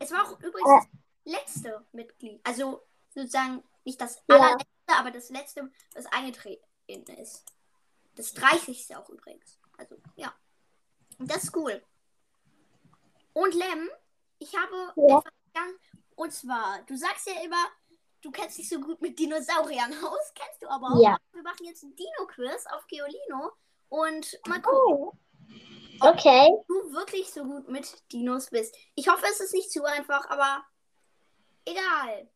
Es 0.00 0.10
war 0.10 0.24
auch 0.24 0.40
übrigens 0.40 0.68
Äh. 0.68 0.80
das 0.80 0.88
letzte 1.24 1.86
Mitglied. 1.92 2.40
Also 2.42 2.82
sozusagen 3.10 3.62
nicht 3.84 4.00
das 4.00 4.16
Ja. 4.28 4.36
allerletzte, 4.36 4.66
aber 4.88 5.10
das 5.12 5.28
letzte, 5.30 5.70
das 5.94 6.06
eingetreten 6.06 6.64
ist. 7.18 7.44
Das 8.16 8.32
30. 8.34 8.96
auch 8.96 9.08
übrigens. 9.08 9.60
Also, 9.78 9.96
ja. 10.16 10.34
Und 11.18 11.30
das 11.30 11.44
ist 11.44 11.56
cool. 11.56 11.80
Und 13.32 13.54
Lem, 13.54 13.88
ich 14.38 14.54
habe 14.56 14.92
Ja. 14.96 15.18
etwas 15.18 15.32
ganz. 15.54 15.78
Und 16.16 16.32
zwar, 16.32 16.80
du 16.86 16.96
sagst 16.96 17.26
ja 17.26 17.40
immer, 17.42 17.64
du 18.22 18.30
kennst 18.30 18.58
dich 18.58 18.68
so 18.68 18.78
gut 18.80 19.00
mit 19.00 19.18
Dinosauriern 19.18 19.92
aus. 20.04 20.32
Kennst 20.34 20.62
du 20.62 20.68
aber 20.68 20.88
auch. 20.94 21.02
Ja. 21.02 21.16
Wir 21.32 21.42
machen 21.42 21.64
jetzt 21.64 21.82
ein 21.82 21.94
Dino-Quiz 21.96 22.66
auf 22.74 22.86
Geolino. 22.88 23.52
Und 23.88 24.38
mal 24.46 24.60
gucken, 24.62 24.94
Oh. 24.94 25.12
Okay. 26.02 26.48
ob 26.52 26.66
du 26.68 26.92
wirklich 26.92 27.30
so 27.32 27.44
gut 27.44 27.68
mit 27.68 27.92
Dinos 28.12 28.48
bist. 28.50 28.74
Ich 28.94 29.08
hoffe, 29.08 29.24
es 29.30 29.40
ist 29.40 29.52
nicht 29.52 29.70
zu 29.70 29.84
einfach, 29.84 30.28
aber 30.30 30.64
egal. 31.66 32.28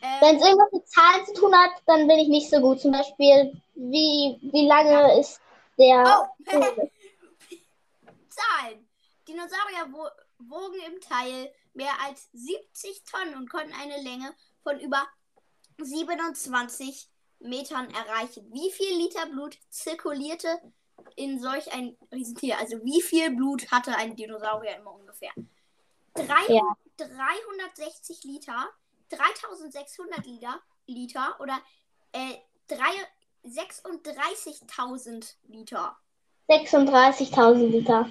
Ähm, 0.00 0.20
Wenn 0.20 0.36
es 0.36 0.42
irgendwas 0.42 0.72
mit 0.72 0.88
Zahlen 0.88 1.24
zu 1.26 1.34
tun 1.34 1.54
hat, 1.54 1.70
dann 1.86 2.08
bin 2.08 2.18
ich 2.18 2.28
nicht 2.28 2.50
so 2.50 2.60
gut. 2.60 2.80
Zum 2.80 2.90
Beispiel, 2.92 3.52
wie, 3.74 4.38
wie 4.52 4.66
lange 4.66 5.20
ist 5.20 5.40
der. 5.78 6.28
oh, 6.46 6.46
Zahlen. 8.28 8.81
Dinosaurier 9.32 9.92
wo 9.92 10.08
wogen 10.38 10.80
im 10.92 11.00
Teil 11.00 11.52
mehr 11.72 11.92
als 12.06 12.28
70 12.32 13.04
Tonnen 13.04 13.36
und 13.36 13.48
konnten 13.50 13.72
eine 13.72 14.02
Länge 14.02 14.34
von 14.62 14.78
über 14.80 15.06
27 15.78 17.08
Metern 17.40 17.88
erreichen. 17.90 18.50
Wie 18.52 18.70
viel 18.70 18.96
Liter 18.98 19.26
Blut 19.26 19.56
zirkulierte 19.70 20.60
in 21.16 21.40
solch 21.40 21.72
ein 21.72 21.96
Riesentier? 22.12 22.58
Also 22.58 22.78
wie 22.84 23.00
viel 23.02 23.34
Blut 23.34 23.70
hatte 23.70 23.96
ein 23.96 24.16
Dinosaurier 24.16 24.76
immer 24.76 24.92
ungefähr? 24.94 25.32
Drei, 26.14 26.52
Ja. 26.52 26.76
360 26.98 28.24
Liter, 28.24 28.68
3600 29.08 30.26
Liter, 30.26 30.60
Liter 30.86 31.36
oder 31.40 31.58
äh, 32.12 32.34
drei- 32.68 33.08
36.000 33.44 35.34
Liter. 35.48 35.96
36.000 36.48 37.66
Liter. 37.70 38.08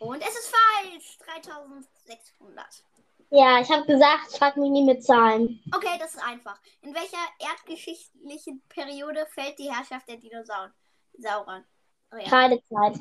Und 0.00 0.22
es 0.22 0.30
ist 0.34 0.50
falsch. 0.50 1.18
3600. 1.18 2.84
Ja, 3.30 3.60
ich 3.60 3.70
habe 3.70 3.86
gesagt, 3.86 4.32
frag 4.36 4.56
mich 4.56 4.70
nie 4.70 4.82
mit 4.82 5.04
Zahlen. 5.04 5.62
Okay, 5.74 5.96
das 6.00 6.14
ist 6.14 6.22
einfach. 6.24 6.58
In 6.80 6.94
welcher 6.94 7.18
erdgeschichtlichen 7.38 8.62
Periode 8.68 9.26
fällt 9.26 9.58
die 9.58 9.70
Herrschaft 9.70 10.08
der 10.08 10.16
Dinosauren? 10.16 10.72
Sauren. 11.18 11.64
Oh 12.12 12.16
ja. 12.16 12.24
Kreidezeit. 12.24 12.98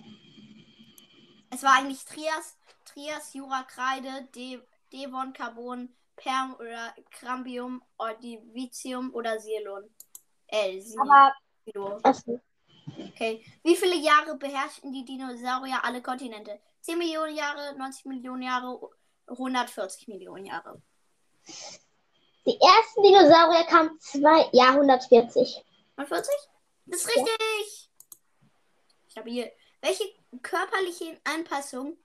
Es 1.52 1.64
war 1.64 1.78
eigentlich 1.80 2.04
Trias, 2.06 2.58
Trias, 2.86 3.34
Jura, 3.34 3.64
Kreide, 3.64 4.28
De 4.36 4.62
Devon, 4.94 5.34
Carbon, 5.34 5.90
Perm 6.16 6.54
oder 6.60 6.94
Cambium, 7.12 7.82
Ordovicium 7.98 9.14
oder 9.14 9.40
Silon. 9.40 9.90
Äh, 10.48 10.82
Aber, 11.00 11.34
Silo. 11.66 11.98
achso, 12.04 12.40
Okay. 12.98 13.44
Wie 13.64 13.76
viele 13.76 13.96
Jahre 13.96 14.36
beherrschten 14.38 14.92
die 14.92 15.06
Dinosaurier 15.06 15.84
alle 15.84 16.02
Kontinente? 16.02 16.60
10 16.82 16.98
Millionen 16.98 17.36
Jahre, 17.36 17.78
90 17.78 18.06
Millionen 18.06 18.44
Jahre, 18.44 18.80
140 19.28 20.08
Millionen 20.08 20.46
Jahre. 20.46 20.82
die 22.46 22.60
ersten 22.60 23.04
Dinosaurier 23.04 23.66
kamen 23.66 24.00
zwei, 24.00 24.50
ja, 24.54 24.70
140. 24.70 25.64
140? 25.98 26.34
Das 26.86 27.02
ist 27.02 27.08
richtig. 27.08 27.90
Stabil. 29.10 29.52
Welche 29.82 30.04
körperlichen 30.42 31.20
Anpassungen 31.24 31.98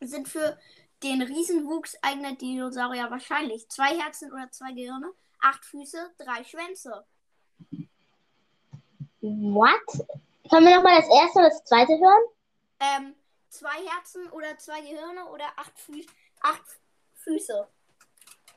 sind 0.00 0.28
für 0.28 0.58
den 1.02 1.22
Riesenwuchs 1.22 1.96
eigener 2.02 2.34
Dinosaurier 2.34 3.10
wahrscheinlich? 3.10 3.68
Zwei 3.68 3.98
Herzen 3.98 4.32
oder 4.32 4.50
zwei 4.50 4.72
Gehirne? 4.72 5.12
Acht 5.40 5.64
Füße, 5.64 6.14
drei 6.18 6.42
Schwänze. 6.44 7.06
What? 9.20 10.06
Können 10.50 10.66
wir 10.66 10.76
nochmal 10.76 11.00
das 11.00 11.10
erste 11.10 11.38
und 11.38 11.44
das 11.44 11.64
zweite 11.64 11.92
hören? 11.92 12.22
Ähm, 12.80 13.14
zwei 13.48 13.84
Herzen 13.86 14.28
oder 14.30 14.56
zwei 14.58 14.80
Gehirne 14.80 15.26
oder 15.26 15.46
acht, 15.56 15.78
Fü 15.78 16.04
acht 16.42 16.62
Füße? 17.14 17.66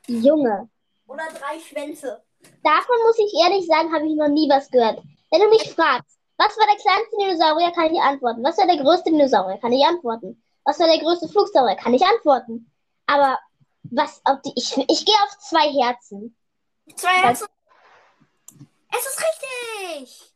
Junge. 0.06 0.68
Oder 1.06 1.24
drei 1.28 1.58
Schwänze? 1.60 2.22
Davon 2.62 2.96
muss 3.04 3.18
ich 3.18 3.32
ehrlich 3.44 3.66
sagen, 3.66 3.92
habe 3.92 4.06
ich 4.06 4.14
noch 4.14 4.28
nie 4.28 4.48
was 4.48 4.70
gehört. 4.70 5.02
Wenn 5.30 5.40
du 5.40 5.48
mich 5.48 5.74
fragst, 5.74 6.18
was 6.38 6.56
war 6.56 6.66
der 6.66 6.76
kleinste 6.76 7.16
Dinosaurier, 7.18 7.72
kann 7.72 7.94
ich 7.94 8.00
antworten. 8.00 8.42
Was 8.42 8.58
war 8.58 8.66
der 8.66 8.78
größte 8.78 9.10
Dinosaurier, 9.10 9.58
kann 9.58 9.72
ich 9.72 9.84
antworten. 9.84 10.42
Was 10.64 10.78
war 10.78 10.86
der 10.86 10.98
größte 10.98 11.28
Flugsaurier, 11.28 11.76
kann 11.76 11.94
ich 11.94 12.04
antworten. 12.04 12.70
Aber 13.06 13.38
was 13.84 14.20
auf 14.24 14.40
die. 14.42 14.52
Ich, 14.56 14.76
ich 14.76 15.04
gehe 15.04 15.14
auf 15.24 15.38
zwei 15.38 15.70
Herzen. 15.70 16.36
Zwei 16.96 17.10
Herzen? 17.10 17.46
Es 18.90 19.06
ist 19.06 19.22
richtig! 19.22 20.31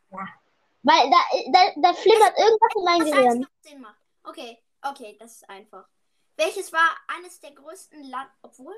Weil 0.83 1.11
da, 1.11 1.17
da, 1.53 1.61
da 1.77 1.93
flimmert 1.95 2.39
irgendwas 2.39 2.75
in 2.77 2.85
meinem 2.85 3.01
Das 3.01 3.11
Gehirn. 3.11 3.47
Okay, 4.23 4.59
okay, 4.83 5.17
das 5.19 5.37
ist 5.37 5.51
einfach. 5.51 5.87
Welches 6.37 6.73
war 6.73 6.89
eines 7.17 7.41
der 7.41 7.53
größten 7.53 8.05
Land... 8.05 8.31
Obwohl? 8.43 8.75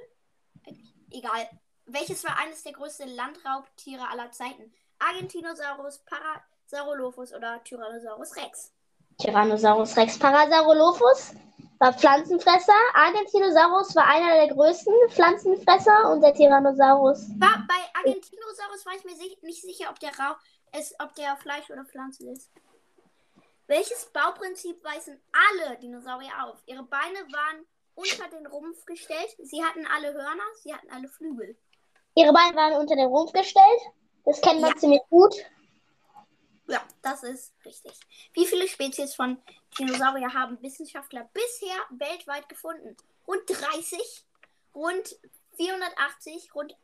Egal. 1.10 1.48
Welches 1.86 2.24
war 2.24 2.38
eines 2.38 2.62
der 2.62 2.72
größten 2.72 3.08
Landraubtiere 3.08 4.08
aller 4.08 4.30
Zeiten? 4.30 4.72
Argentinosaurus, 4.98 6.04
Parasaurolophus 6.04 7.32
oder 7.34 7.62
Tyrannosaurus 7.64 8.36
Rex? 8.36 8.72
Tyrannosaurus 9.18 9.96
Rex. 9.96 10.18
Parasaurolophus 10.18 11.34
war 11.78 11.92
Pflanzenfresser. 11.92 12.72
Argentinosaurus 12.94 13.94
war 13.96 14.06
einer 14.06 14.34
der 14.34 14.54
größten 14.54 14.94
Pflanzenfresser 15.10 16.10
und 16.10 16.20
der 16.20 16.34
Tyrannosaurus. 16.34 17.28
War, 17.38 17.64
bei 17.66 17.98
Argentinosaurus 17.98 18.86
war 18.86 18.94
ich 18.94 19.04
mir 19.04 19.16
nicht 19.42 19.62
sicher, 19.62 19.90
ob 19.90 19.98
der, 20.00 20.10
Rau 20.10 20.34
ist, 20.78 20.94
ob 20.98 21.14
der 21.14 21.36
Fleisch 21.36 21.68
oder 21.70 21.84
Pflanze 21.84 22.30
ist. 22.30 22.50
Welches 23.66 24.06
Bauprinzip 24.06 24.82
weisen 24.82 25.20
alle 25.32 25.76
Dinosaurier 25.78 26.32
auf? 26.44 26.58
Ihre 26.66 26.84
Beine 26.84 27.18
waren 27.32 27.66
unter 27.94 28.28
den 28.28 28.46
Rumpf 28.46 28.84
gestellt, 28.86 29.36
sie 29.42 29.62
hatten 29.62 29.86
alle 29.86 30.14
Hörner, 30.14 30.44
sie 30.62 30.72
hatten 30.74 30.90
alle 30.90 31.08
Flügel. 31.08 31.56
Ihre 32.14 32.32
Beine 32.32 32.56
waren 32.56 32.80
unter 32.80 32.96
den 32.96 33.06
Rumpf 33.08 33.32
gestellt. 33.32 33.80
Das 34.24 34.40
kennt 34.40 34.60
man 34.60 34.70
Ja. 34.70 34.76
ziemlich 34.76 35.02
gut. 35.10 35.34
Ja, 36.66 36.82
das 37.02 37.22
ist 37.22 37.54
richtig. 37.64 37.92
Wie 38.34 38.46
viele 38.46 38.68
Spezies 38.68 39.14
von 39.14 39.42
Dinosaurier 39.78 40.32
haben 40.34 40.60
Wissenschaftler 40.62 41.28
bisher 41.32 41.76
weltweit 41.90 42.48
gefunden? 42.48 42.96
Rund 43.26 43.42
30, 43.48 44.24
rund 44.74 45.18
480, 45.56 46.54
rund 46.54 46.76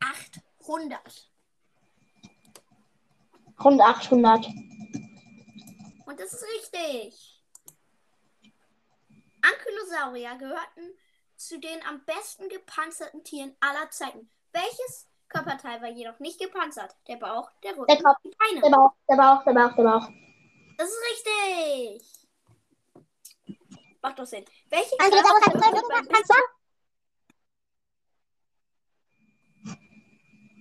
800. 0.00 1.29
Rund 3.62 3.80
800. 3.80 4.46
Und 6.06 6.18
das 6.20 6.32
ist 6.32 6.44
richtig. 6.56 7.42
Ankylosaurier 9.42 10.36
gehörten 10.36 10.96
zu 11.36 11.58
den 11.58 11.84
am 11.86 12.04
besten 12.04 12.48
gepanzerten 12.48 13.22
Tieren 13.24 13.54
aller 13.60 13.90
Zeiten. 13.90 14.30
Welches 14.52 15.08
Körperteil 15.28 15.80
war 15.80 15.88
jedoch 15.88 16.18
nicht 16.20 16.40
gepanzert? 16.40 16.96
Der 17.08 17.16
Bauch, 17.16 17.50
der 17.62 17.72
Rücken, 17.76 17.86
Der 17.86 18.02
Kopf. 18.02 18.18
die 18.24 18.30
Beine. 18.38 18.60
Der 18.60 18.70
Bauch, 18.70 18.92
der 19.08 19.16
Bauch, 19.16 19.44
der 19.44 19.52
Bauch, 19.52 19.74
der 19.76 19.82
Bauch. 19.82 20.08
Das 20.76 20.88
ist 20.88 20.98
richtig. 21.10 22.28
Macht 24.02 24.18
doch 24.18 24.24
Sinn. 24.26 24.44
Welche 24.68 24.96
beim 24.98 26.06
Panzer. 26.08 26.34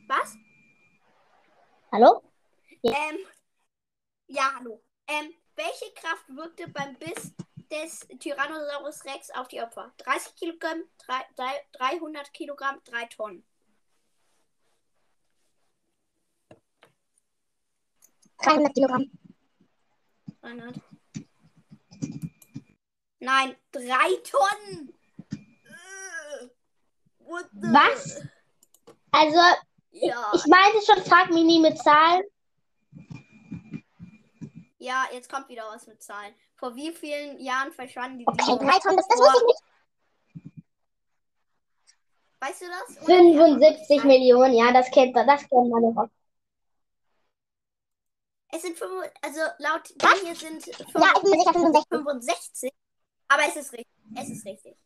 Was? 0.07 0.35
Hallo? 1.91 2.28
Ähm, 2.83 3.17
ja, 4.27 4.53
hallo. 4.55 4.81
Ähm, 5.07 5.33
welche 5.55 5.91
Kraft 5.95 6.25
wirkte 6.29 6.67
beim 6.69 6.95
Biss 6.95 7.33
des 7.71 8.07
Tyrannosaurus 8.19 9.03
Rex 9.05 9.29
auf 9.31 9.47
die 9.47 9.61
Opfer? 9.61 9.91
30 9.97 10.35
Kilogramm, 10.35 10.83
drei- 10.97 11.25
drei- 11.35 11.65
300 11.73 12.31
Kilogramm, 12.33 12.79
3 12.85 13.05
Tonnen. 13.05 13.45
300 18.41 18.73
Kilogramm. 18.73 19.11
300. 20.41 20.81
Nein, 23.19 23.55
3 23.73 24.15
Tonnen! 24.23 24.93
Äh, 25.31 26.47
Was? 27.51 28.21
Also, 29.11 29.39
Ja, 29.91 30.31
ich 30.33 30.45
meinte 30.45 30.79
schon, 30.85 31.03
frag 31.03 31.29
mich 31.31 31.43
nie 31.43 31.59
mit 31.59 31.77
Zahlen. 31.79 32.23
Ja, 34.79 35.05
jetzt 35.11 35.29
kommt 35.29 35.47
wieder 35.49 35.67
was 35.69 35.85
mit 35.87 36.01
Zahlen. 36.01 36.33
Vor 36.55 36.75
wie 36.75 36.91
vielen 36.91 37.39
Jahren 37.39 37.71
verschwanden 37.71 38.19
die 38.19 38.27
Okay, 38.27 38.43
Dinos? 38.45 38.59
3 38.59 38.79
Tonnen, 38.79 38.97
das, 38.97 39.07
das 39.07 39.19
wusste 39.19 39.37
ich 39.37 39.45
nicht. 39.47 39.63
Weißt 42.41 42.61
du 42.61 42.65
das? 42.67 42.87
Die 42.87 43.05
75 43.05 43.81
Antwort? 43.91 44.05
Millionen, 44.05 44.53
ja, 44.53 44.71
das 44.71 44.89
kennt 44.91 45.13
man, 45.13 45.27
das 45.27 45.41
kennt 45.41 45.69
man 45.69 45.93
doch. 45.93 46.09
Es 48.51 48.61
sind 48.63 48.77
5, 48.77 48.91
also 49.21 49.41
laut 49.59 49.89
dem 49.89 50.25
hier 50.25 50.35
sind 50.35 50.65
Ja, 50.65 51.13
ich 51.15 51.21
bin 51.21 51.31
mir 51.31 51.39
sicher 51.39 51.53
65. 51.53 51.87
65. 51.89 52.71
Aber 53.27 53.43
es 53.47 53.55
ist 53.57 53.73
richtig. 53.73 53.95
Es 54.15 54.29
ist 54.29 54.45
richtig. 54.45 54.77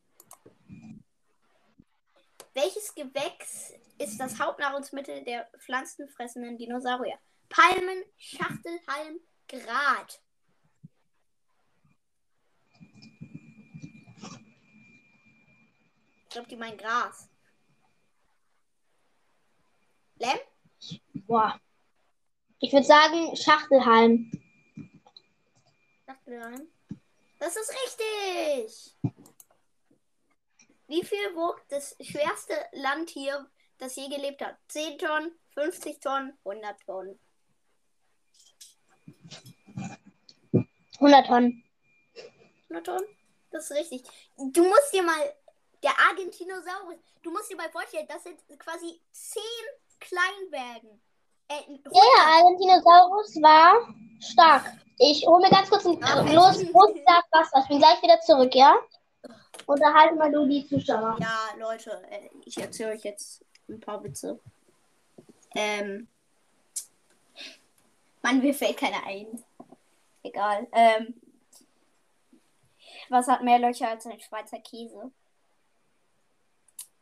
Welches 2.53 2.93
Gewächs 2.93 3.73
ist 3.97 4.19
das 4.19 4.37
Hauptnahrungsmittel 4.39 5.23
der 5.23 5.49
pflanzenfressenden 5.59 6.57
Dinosaurier? 6.57 7.17
Palmen, 7.49 8.03
Schachtelhalm, 8.17 9.19
Grat. 9.59 10.19
Ich 16.23 16.29
glaube, 16.29 16.47
die 16.47 16.55
meinen 16.55 16.77
Gras. 16.77 17.29
Lem? 20.15 20.39
Boah. 21.27 21.59
Ich 22.59 22.73
würde 22.73 22.85
sagen 22.85 23.35
Schachtelhalm. 23.35 24.31
Schachtelhalm. 26.05 26.67
Das 27.37 27.55
ist 27.55 27.71
richtig. 27.71 28.95
Wie 30.87 31.03
viel 31.05 31.35
wog 31.35 31.61
das 31.69 31.95
schwerste 32.01 32.55
Landtier, 32.71 33.47
das 33.77 33.95
je 33.95 34.07
gelebt 34.09 34.41
hat? 34.41 34.57
10 34.69 34.97
Tonnen, 34.97 35.31
50 35.53 35.99
Tonnen, 35.99 36.37
100 36.43 36.81
Tonnen. 36.85 37.19
100 41.03 41.27
Tonnen. 41.27 41.63
100 42.69 42.85
Tonnen? 42.85 43.05
Das 43.51 43.69
ist 43.69 43.77
richtig. 43.77 44.03
Du 44.37 44.63
musst 44.63 44.93
dir 44.93 45.03
mal, 45.03 45.33
der 45.83 45.91
Argentinosaurus, 46.09 46.95
du 47.21 47.31
musst 47.31 47.51
dir 47.51 47.57
mal 47.57 47.69
vorstellen, 47.69 48.07
das 48.07 48.23
sind 48.23 48.37
quasi 48.57 48.99
10 49.11 49.41
Kleinbergen. 49.99 51.01
Äh, 51.49 51.79
Ja, 51.91 52.01
ja, 52.17 52.37
Argentinosaurus 52.37 53.35
war 53.41 53.93
stark. 54.19 54.73
Ich 54.97 55.25
hole 55.25 55.43
mir 55.43 55.49
ganz 55.49 55.69
kurz 55.69 55.85
ein 55.85 55.99
Ja, 55.99 56.21
großes, 56.23 56.71
Glas 56.71 57.25
Wasser. 57.31 57.59
Ich 57.61 57.67
bin 57.67 57.79
gleich 57.79 58.01
wieder 58.01 58.19
zurück, 58.21 58.53
ja? 58.55 58.75
Unterhalte 59.65 60.15
mal 60.15 60.31
du 60.31 60.45
die 60.45 60.67
Zuschauer. 60.67 61.17
Ja, 61.19 61.49
Leute, 61.57 62.01
äh, 62.09 62.29
ich 62.45 62.57
erzähle 62.57 62.93
euch 62.93 63.03
jetzt 63.03 63.43
ein 63.69 63.79
paar 63.79 64.03
Witze. 64.03 64.39
Ähm. 65.55 66.07
Mann, 68.21 68.39
mir 68.39 68.53
fällt 68.53 68.77
keiner 68.77 69.05
ein. 69.05 69.43
Egal. 70.23 70.67
Ähm. 70.71 71.21
Was 73.09 73.27
hat 73.27 73.43
mehr 73.43 73.59
Löcher 73.59 73.89
als 73.89 74.05
ein 74.05 74.19
Schweizer 74.19 74.59
Käse? 74.59 75.11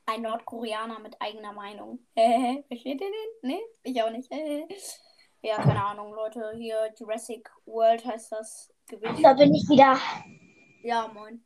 Ein 0.06 0.24
Nordkoreaner 0.24 1.00
mit 1.00 1.16
eigener 1.22 1.54
Meinung. 1.54 2.00
Äh, 2.16 2.64
versteht 2.68 3.02
ihr 3.02 3.12
den? 3.12 3.50
Nee, 3.50 3.62
ich 3.84 4.02
auch 4.02 4.12
nicht. 4.12 4.32
Äh. 4.32 4.68
Ja, 5.44 5.56
keine 5.56 5.84
Ahnung, 5.84 6.14
Leute. 6.14 6.54
Hier 6.56 6.94
Jurassic 6.96 7.50
World 7.66 8.06
heißt 8.06 8.32
das 8.32 8.72
Gewicht. 8.86 9.24
Da 9.24 9.34
bin 9.34 9.56
ich 9.56 9.68
wieder. 9.68 10.00
Ja, 10.84 11.08
moin. 11.08 11.44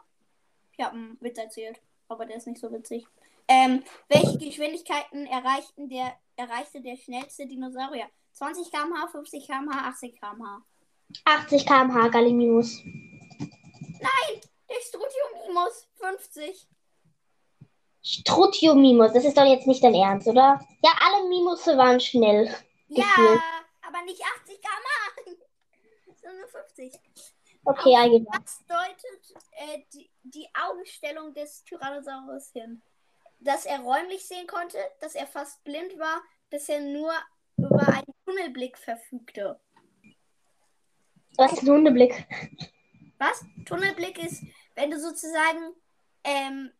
Ich 0.77 0.83
habe 0.83 0.95
einen 0.97 1.17
Witz 1.21 1.38
erzählt, 1.38 1.79
aber 2.09 2.25
der 2.25 2.35
ist 2.35 2.45
nicht 2.45 2.59
so 2.59 2.69
witzig. 2.73 3.07
Ähm, 3.47 3.83
welche 4.09 4.38
Geschwindigkeiten 4.38 5.25
erreichten 5.27 5.88
der, 5.88 6.13
erreichte 6.35 6.81
der 6.81 6.97
schnellste 6.97 7.47
Dinosaurier? 7.47 8.09
20 8.33 8.69
km/h, 8.69 9.07
50 9.07 9.47
km/h, 9.47 9.88
80 9.88 10.19
km/h. 10.19 10.61
80 11.25 11.65
km/h 11.65 12.07
Gallimimus. 12.09 12.81
Der 14.69 14.81
Strutiomimus 14.81 15.87
50. 15.95 16.67
Strutiomimus, 18.01 19.13
das 19.13 19.25
ist 19.25 19.37
doch 19.37 19.45
jetzt 19.45 19.67
nicht 19.67 19.83
dein 19.83 19.95
Ernst, 19.95 20.27
oder? 20.27 20.59
Ja, 20.83 20.91
alle 20.99 21.27
Mimusse 21.27 21.77
waren 21.77 21.99
schnell. 21.99 22.45
Ja, 22.87 23.03
Gefühlt. 23.03 23.41
aber 23.81 24.01
nicht 24.03 24.21
80 24.41 24.61
km/h. 24.61 25.31
Sondern 26.21 26.49
50. 26.49 26.93
Okay, 27.63 27.95
eingebaut. 27.95 28.35
Was 28.43 28.63
deutet 28.67 29.41
äh, 29.53 29.81
die, 29.93 30.09
die 30.23 30.47
Augenstellung 30.53 31.33
des 31.33 31.63
Tyrannosaurus 31.63 32.51
hin? 32.51 32.81
Dass 33.39 33.65
er 33.65 33.79
räumlich 33.79 34.27
sehen 34.27 34.45
konnte, 34.45 34.77
dass 34.99 35.15
er 35.15 35.25
fast 35.25 35.63
blind 35.63 35.97
war, 35.97 36.21
dass 36.51 36.69
er 36.69 36.81
nur 36.81 37.11
über 37.57 37.87
einen 37.87 38.13
Tunnelblick 38.23 38.77
verfügte. 38.77 39.59
Was 41.37 41.53
ist 41.53 41.63
ein 41.63 41.69
Hundeblick? 41.69 42.25
Was? 43.17 43.43
Tunnelblick 43.65 44.17
ist, 44.23 44.43
wenn 44.75 44.91
du 44.91 44.99
sozusagen, 44.99 45.73
ähm, 46.23 46.71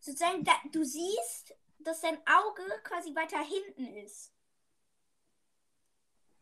sozusagen, 0.00 0.44
da, 0.44 0.52
du 0.72 0.84
siehst, 0.84 1.54
dass 1.80 2.00
dein 2.00 2.16
Auge 2.26 2.62
quasi 2.82 3.14
weiter 3.14 3.38
hinten 3.40 3.96
ist. 3.96 4.32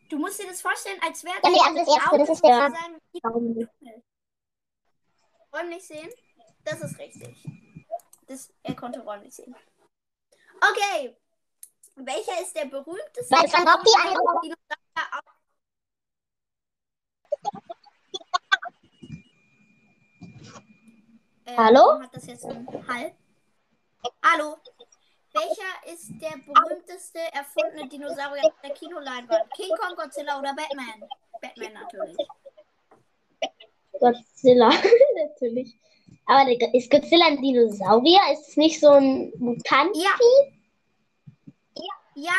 Du 0.09 0.18
musst 0.18 0.40
dir 0.40 0.46
das 0.46 0.61
vorstellen, 0.61 1.01
als 1.03 1.25
wäre 1.25 1.37
Ja, 1.42 1.51
nee, 1.51 1.59
also 1.61 1.79
das 1.79 1.88
erste, 1.96 2.18
das 2.18 2.29
ist 2.29 2.44
der- 2.44 2.68
sozusagen 2.68 3.68
räumlich 5.55 5.87
sehen. 5.87 6.11
Das 6.64 6.81
ist 6.83 6.98
richtig. 6.98 7.44
Das, 8.27 8.53
er 8.62 8.75
konnte 8.77 9.01
räumlich 9.01 9.35
sehen. 9.35 9.55
Okay. 10.61 11.16
Welcher 11.96 12.40
ist 12.40 12.55
der 12.57 12.66
berühmteste 12.66 13.31
Weil 13.35 13.53
Van 13.53 13.64
Gogh 13.66 13.83
die 13.83 14.48
Dinosaurier 14.48 14.57
auf- 15.18 15.32
Äh, 21.53 21.57
Hallo? 21.57 21.81
warum 21.81 22.03
Hat 22.03 22.17
das 22.17 22.27
jetzt 22.27 22.47
einen 22.47 22.67
Hall? 22.88 23.12
Hallo? 24.25 24.57
Welcher 25.35 25.93
ist 25.93 26.11
der 26.21 26.38
berühmteste 26.47 27.19
erfundene 27.33 27.88
Dinosaurier 27.88 28.51
der 28.62 28.71
Kinoleinwand? 28.71 29.53
King 29.55 29.69
Kong, 29.79 29.95
Godzilla 29.97 30.38
oder 30.38 30.55
Batman? 30.55 31.09
Batman 31.43 31.73
natürlich. 31.75 32.17
Godzilla, 34.01 34.71
natürlich. 35.29 35.79
Aber 36.25 36.51
ist 36.75 36.91
Godzilla 36.91 37.27
ein 37.27 37.43
Dinosaurier? 37.43 38.21
Ist 38.33 38.49
es 38.49 38.57
nicht 38.57 38.81
so 38.81 38.93
ein 38.93 39.33
Mutant? 39.37 39.95
Ja. 39.95 40.15
Ja, 42.15 42.33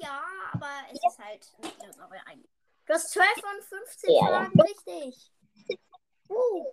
ja, 0.00 0.22
aber 0.52 0.70
es 0.92 0.98
ist 1.04 1.18
halt 1.18 1.52
ein 1.62 1.70
Dinosaurier 1.80 2.22
eigentlich. 2.26 2.50
Du 2.86 2.94
hast 2.94 3.10
12 3.10 3.28
von 3.34 3.62
15 3.78 4.10
Ja, 4.10 4.16
ja. 4.16 4.26
Fragen 4.26 4.60
richtig. 4.60 5.32
Uh, 6.28 6.64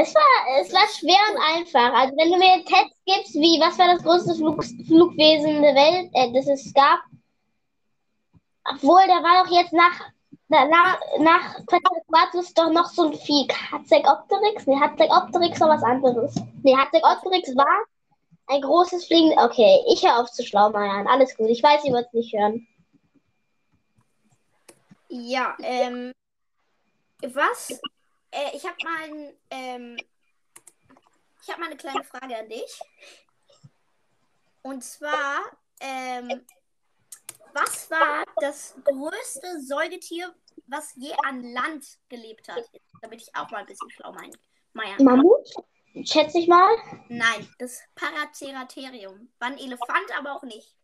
Es 0.00 0.14
war, 0.14 0.60
es 0.60 0.72
war 0.72 0.86
schwer 0.88 1.18
und 1.32 1.40
einfach. 1.56 1.92
Also 1.92 2.14
wenn 2.16 2.30
du 2.30 2.38
mir 2.38 2.64
Tests 2.64 2.96
gibst, 3.06 3.34
wie, 3.34 3.58
was 3.60 3.78
war 3.78 3.94
das 3.94 4.02
größte 4.02 4.34
Flug, 4.34 4.62
Flugwesen 4.86 5.62
der 5.62 5.74
Welt, 5.74 6.10
äh, 6.14 6.32
das 6.32 6.46
es 6.46 6.72
gab? 6.74 7.00
Obwohl, 8.70 9.00
da 9.06 9.22
war 9.22 9.44
doch 9.44 9.50
jetzt 9.50 9.72
nach, 9.72 10.10
na- 10.48 10.66
nach, 10.66 10.98
nach 11.18 11.54
Quetzalcoatlus 11.66 12.52
doch 12.54 12.70
noch 12.70 12.86
so 12.90 13.06
ein 13.08 13.14
Vieh. 13.14 13.48
Hatzegopteryx? 13.72 14.66
Nee, 14.66 14.78
Hatzegopteryx 14.78 15.60
war 15.60 15.70
was 15.70 15.82
anderes. 15.82 16.34
Nee, 16.62 16.76
Hatzegopteryx 16.76 17.56
war 17.56 17.84
ein 18.48 18.60
großes 18.60 19.06
Fliegen. 19.06 19.38
Okay, 19.38 19.80
ich 19.90 20.02
höre 20.04 20.18
auf 20.18 20.30
zu 20.30 20.44
schlaumeiern. 20.44 21.06
Alles 21.06 21.36
gut. 21.36 21.48
Ich 21.48 21.62
weiß, 21.62 21.84
ihr 21.84 21.92
wollt 21.92 22.06
es 22.08 22.12
nicht 22.12 22.34
hören. 22.34 22.66
ja, 25.08 25.56
ähm, 25.62 26.12
was? 27.22 27.80
Äh, 28.30 28.56
ich 28.56 28.64
habe 28.64 28.76
mal, 28.84 29.02
ein, 29.04 29.36
ähm, 29.50 29.96
ich 31.42 31.48
habe 31.48 31.60
mal 31.60 31.66
eine 31.66 31.76
kleine 31.76 32.04
Frage 32.04 32.36
an 32.36 32.48
dich. 32.48 32.80
Und 34.62 34.82
zwar, 34.82 35.40
ähm, 35.80 36.44
was 37.54 37.90
war 37.90 38.24
das 38.40 38.76
größte 38.84 39.60
Säugetier, 39.60 40.34
was 40.66 40.94
je 40.96 41.12
an 41.24 41.42
Land 41.42 41.98
gelebt 42.08 42.48
hat? 42.48 42.64
Damit 43.00 43.22
ich 43.22 43.34
auch 43.34 43.50
mal 43.50 43.58
ein 43.58 43.66
bisschen 43.66 43.90
schlau 43.90 44.12
mein, 44.12 44.30
meiern 44.72 44.96
kann. 44.96 45.06
Mammut? 45.06 45.48
Schätze 46.04 46.38
ich 46.38 46.48
mal. 46.48 46.76
Nein, 47.08 47.48
das 47.58 47.80
Paraceratherium. 47.94 49.32
War 49.38 49.48
ein 49.48 49.58
Elefant, 49.58 50.16
aber 50.16 50.36
auch 50.36 50.42
nicht. 50.42 50.77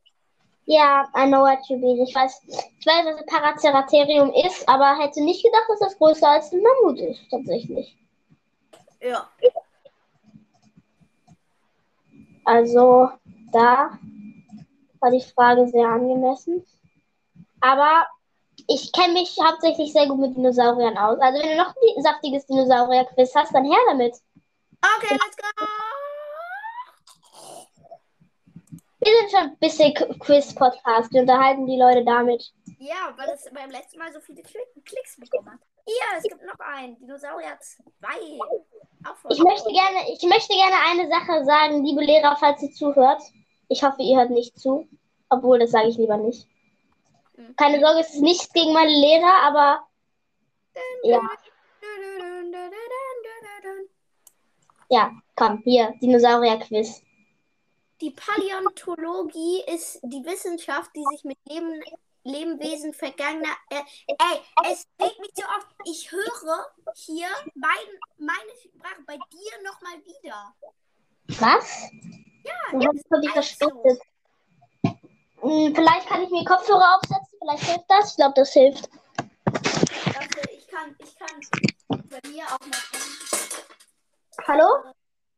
Ja, 0.66 1.07
I 1.14 1.27
know 1.27 1.42
what 1.42 1.59
you 1.68 1.77
mean. 1.77 2.00
Ich 2.00 2.14
weiß, 2.14 2.42
ich 2.46 2.87
weiß, 2.87 3.05
was 3.05 3.18
ein 3.18 3.27
Paraceratherium 3.27 4.33
ist, 4.33 4.66
aber 4.68 4.98
hätte 4.98 5.22
nicht 5.22 5.44
gedacht, 5.44 5.64
dass 5.68 5.81
das 5.81 5.98
größer 5.98 6.29
als 6.29 6.53
ein 6.53 6.62
Mammut 6.62 6.98
ist, 7.00 7.20
tatsächlich. 7.31 7.96
Ja. 9.00 9.29
Also, 12.44 13.11
da 13.53 13.98
war 15.00 15.11
die 15.11 15.20
Frage 15.20 15.68
sehr 15.68 15.87
angemessen. 15.87 16.64
Aber 17.61 18.07
ich 18.66 18.90
kenne 18.92 19.14
mich 19.14 19.37
hauptsächlich 19.42 19.92
sehr 19.92 20.07
gut 20.07 20.18
mit 20.18 20.37
Dinosauriern 20.37 20.96
aus. 20.96 21.18
Also, 21.20 21.42
wenn 21.42 21.50
du 21.50 21.57
noch 21.57 21.74
ein 21.74 22.03
saftiges 22.03 22.46
Dinosaurier-Quiz 22.46 23.35
hast, 23.35 23.55
dann 23.55 23.64
her 23.64 23.81
damit. 23.88 24.16
Okay, 24.83 25.12
let's 25.12 25.37
go. 25.37 25.64
Wir 29.05 29.12
sind 29.19 29.31
schon 29.31 29.40
ein 29.51 29.59
bisschen 29.59 29.93
Qu- 29.93 30.19
Quiz-Podcast. 30.19 31.12
Wir 31.12 31.21
unterhalten 31.21 31.67
die 31.67 31.77
Leute 31.79 32.03
damit. 32.05 32.53
Ja, 32.79 33.12
weil 33.17 33.29
es 33.35 33.45
beim 33.53 33.71
letzten 33.71 33.99
Mal 33.99 34.11
so 34.12 34.21
viele 34.21 34.43
Klick 34.43 34.67
Klicks 34.85 35.17
bekommen 35.19 35.51
hat. 35.51 35.59
Hier, 35.87 36.17
es 36.19 36.23
gibt 36.23 36.43
noch 36.45 36.59
einen. 36.59 36.99
Dinosaurier 36.99 37.59
2. 37.61 38.09
Auch 39.07 39.17
von 39.17 39.31
Ich 39.31 39.38
möchte 39.43 39.69
gerne, 39.71 40.11
ich 40.11 40.23
möchte 40.23 40.55
gerne 40.55 40.77
eine 40.90 41.09
Sache 41.11 41.45
sagen, 41.45 41.85
liebe 41.85 42.03
Lehrer, 42.03 42.35
falls 42.40 42.62
ihr 42.62 42.73
zuhört. 42.73 43.21
Ich 43.69 43.83
hoffe, 43.85 44.01
ihr 44.01 44.17
hört 44.17 44.31
nicht 44.31 44.59
zu. 44.59 44.88
Obwohl, 45.29 45.59
das 45.59 45.73
sage 45.73 45.88
ich 45.88 45.99
lieber 45.99 46.17
nicht. 46.17 46.49
Mhm. 47.37 47.55
Keine 47.57 47.81
Sorge, 47.81 48.01
es 48.01 48.14
ist 48.14 48.23
nichts 48.23 48.51
gegen 48.55 48.73
meine 48.73 48.90
Lehrer, 48.90 49.43
aber 49.43 49.87
ja, 51.03 51.21
ja, 54.88 55.11
komm, 55.37 55.59
hier, 55.64 55.93
Dinosaurier-Quiz. 56.01 57.03
Die 58.01 58.11
Paläontologie 58.11 59.63
ist 59.67 60.01
die 60.03 60.25
Wissenschaft, 60.25 60.91
die 60.97 61.05
sich 61.13 61.25
mit 61.25 61.39
Leben, 61.49 61.81
Lebewesen 62.25 62.93
vergangener. 62.93 63.55
Äh, 63.71 63.83
ey, 64.09 64.41
es 64.73 64.87
regt 65.01 65.21
mich 65.21 65.31
so 65.35 65.43
oft. 65.45 65.69
Ich 65.87 66.11
höre 66.11 66.67
hier 66.95 67.29
mein, 67.55 67.71
meine 68.19 68.53
Sprache 68.63 69.03
bei 69.07 69.15
dir 69.17 69.63
nochmal 69.63 69.99
wieder. 70.05 70.55
Was? 71.41 71.83
Ja, 72.45 72.79
Du 72.79 72.87
hast 72.87 73.13
also. 73.13 73.29
verspätet. 73.33 74.01
Hm, 75.41 75.75
Vielleicht 75.75 76.09
kann 76.09 76.23
ich 76.23 76.31
mir 76.31 76.45
Kopfhörer 76.45 76.97
aufsetzen, 76.97 77.39
vielleicht 77.39 77.65
hilft 77.65 77.85
das. 77.91 78.11
Ich 78.11 78.17
glaube, 78.17 78.35
das 78.37 78.53
hilft. 78.53 78.89
Warte, 79.47 80.51
ich 80.51 80.67
kann, 80.69 80.97
ich 80.99 81.17
kann 81.17 81.41
bei 82.09 82.29
mir 82.29 82.45
auch 82.47 82.59
mal. 82.67 82.79
Hallo? 84.47 84.93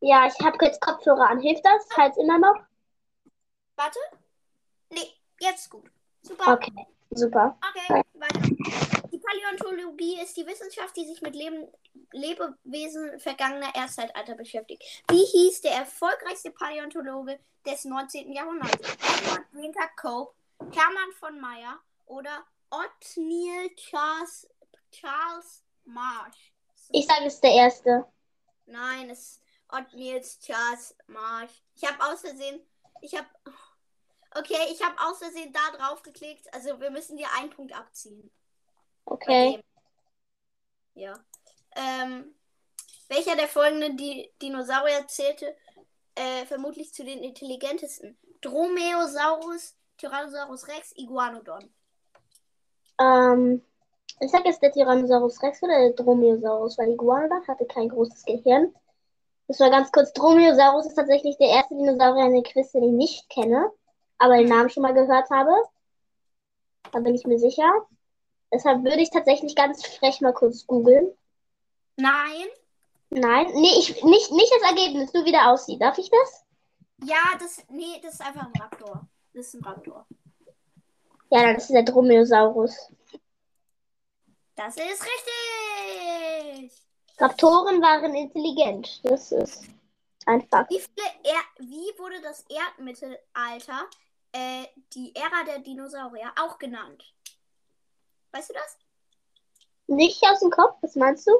Ja, 0.06 0.24
ich 0.24 0.38
habe 0.46 0.64
jetzt 0.64 0.80
Kopfhörer 0.80 1.30
an. 1.30 1.40
Hilft 1.40 1.66
das? 1.66 1.84
Falls 1.90 2.16
immer 2.16 2.38
noch? 2.38 2.54
Warte. 3.74 3.98
Nee, 4.88 5.12
jetzt 5.40 5.68
gut. 5.68 5.90
Super. 6.22 6.52
Okay, 6.52 6.86
super. 7.10 7.58
Okay, 7.70 8.04
weiter. 8.14 8.40
Die 9.10 9.18
Paläontologie 9.18 10.20
ist 10.22 10.36
die 10.36 10.46
Wissenschaft, 10.46 10.96
die 10.96 11.06
sich 11.06 11.20
mit 11.22 11.34
Leben, 11.34 11.66
Lebewesen 12.12 13.18
vergangener 13.18 13.74
Erdzeitalter 13.74 14.36
beschäftigt. 14.36 14.84
Wie 15.10 15.24
hieß 15.24 15.62
der 15.62 15.72
erfolgreichste 15.72 16.52
Paläontologe 16.52 17.40
des 17.66 17.84
19. 17.84 18.30
Jahrhunderts? 18.30 18.78
Edward 18.78 19.52
Winter 19.54 19.88
Cope, 20.00 20.32
Hermann 20.72 21.12
von 21.18 21.40
Meyer 21.40 21.80
oder 22.06 22.46
Othniel 22.70 23.74
Charles, 23.74 24.48
Charles 24.92 25.64
Marsh? 25.84 26.52
Ich 26.90 27.08
sage, 27.08 27.24
es 27.24 27.34
ist 27.34 27.42
der 27.42 27.54
erste. 27.54 28.06
Nein, 28.66 29.10
es 29.10 29.40
ist 29.66 29.72
Othniel 29.72 30.20
Charles 30.20 30.96
Marsh. 31.06 31.62
Ich 31.74 31.84
habe 31.88 32.02
aus 32.04 32.20
Versehen, 32.20 32.60
ich 33.00 33.14
habe, 33.16 33.26
okay, 34.36 34.58
ich 34.70 34.82
habe 34.82 34.96
aus 35.00 35.18
Versehen 35.18 35.52
da 35.52 35.76
drauf 35.76 36.02
geklickt. 36.02 36.52
Also 36.52 36.80
wir 36.80 36.90
müssen 36.90 37.16
dir 37.16 37.28
einen 37.38 37.50
Punkt 37.50 37.76
abziehen. 37.76 38.30
Okay. 39.04 39.62
Ja. 40.94 41.14
Ähm, 41.76 42.34
welcher 43.08 43.36
der 43.36 43.48
folgenden 43.48 43.96
Di 43.96 44.32
Dinosaurier 44.42 45.06
zählte 45.06 45.54
äh, 46.14 46.46
vermutlich 46.46 46.92
zu 46.92 47.04
den 47.04 47.22
intelligentesten? 47.22 48.18
Dromaeosaurus, 48.40 49.76
Tyrannosaurus 49.98 50.68
Rex, 50.68 50.92
Iguanodon. 50.96 51.72
Ähm, 52.98 53.62
ich 54.20 54.30
sage 54.30 54.48
jetzt 54.48 54.62
der 54.62 54.72
Tyrannosaurus 54.72 55.42
Rex 55.42 55.62
oder 55.62 55.78
der 55.78 55.92
Dromaeosaurus, 55.92 56.78
weil 56.78 56.92
Iguanodon 56.92 57.46
hatte 57.46 57.66
kein 57.66 57.88
großes 57.88 58.24
Gehirn. 58.24 58.74
Das 59.48 59.60
war 59.60 59.70
ganz 59.70 59.92
kurz. 59.92 60.12
Dromaeosaurus 60.12 60.86
ist 60.86 60.96
tatsächlich 60.96 61.36
der 61.38 61.48
erste 61.48 61.74
Dinosaurier 61.74 62.26
in 62.26 62.34
der 62.34 62.42
Quiz, 62.42 62.72
den 62.72 62.82
ich 62.82 62.92
nicht 62.92 63.30
kenne, 63.30 63.70
aber 64.18 64.38
den 64.38 64.48
Namen 64.48 64.70
schon 64.70 64.82
mal 64.82 64.94
gehört 64.94 65.30
habe. 65.30 65.52
Da 66.92 66.98
bin 67.00 67.14
ich 67.14 67.26
mir 67.26 67.38
sicher. 67.38 67.70
Deshalb 68.52 68.84
würde 68.84 69.00
ich 69.00 69.10
tatsächlich 69.10 69.54
ganz 69.54 69.84
frech 69.86 70.20
mal 70.20 70.32
kurz 70.32 70.66
googeln. 70.66 71.12
Nein. 71.96 72.46
Nein, 73.10 73.46
nee, 73.54 73.78
ich, 73.78 74.02
nicht, 74.02 74.32
nicht 74.32 74.52
das 74.52 74.70
Ergebnis, 74.70 75.12
nur 75.12 75.24
wie 75.24 75.32
der 75.32 75.50
aussieht. 75.50 75.80
Darf 75.80 75.96
ich 75.98 76.10
das? 76.10 76.44
Ja, 77.04 77.38
das. 77.38 77.62
Nee, 77.68 78.00
das 78.02 78.14
ist 78.14 78.20
einfach 78.20 78.46
ein 78.46 78.60
Raptor. 78.60 79.06
Das 79.32 79.46
ist 79.46 79.54
ein 79.54 79.64
Raptor. 79.64 80.06
Ja, 81.30 81.42
dann 81.42 81.56
ist 81.56 81.64
es 81.64 81.68
der 81.68 81.82
Dromaeosaurus. 81.82 82.90
Das 84.56 84.76
ist 84.76 85.02
richtig! 85.02 85.65
Raptoren 87.18 87.80
waren 87.80 88.14
intelligent. 88.14 89.00
Das 89.04 89.32
ist 89.32 89.64
ein 90.26 90.46
Fakt. 90.48 90.70
Wie, 90.70 90.82
wie 91.58 91.98
wurde 91.98 92.20
das 92.20 92.44
Erdmittelalter, 92.48 93.88
äh, 94.32 94.66
die 94.92 95.14
Ära 95.14 95.44
der 95.44 95.60
Dinosaurier, 95.60 96.32
auch 96.38 96.58
genannt? 96.58 97.04
Weißt 98.32 98.50
du 98.50 98.54
das? 98.54 98.78
Nicht 99.86 100.22
aus 100.24 100.40
dem 100.40 100.50
Kopf, 100.50 100.76
was 100.82 100.96
meinst 100.96 101.26
du? 101.26 101.32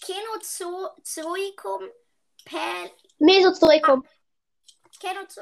Kenozoikum, 0.00 1.88
Pel 2.44 2.90
Mesozoikum. 3.18 4.04
Kenozo 5.00 5.40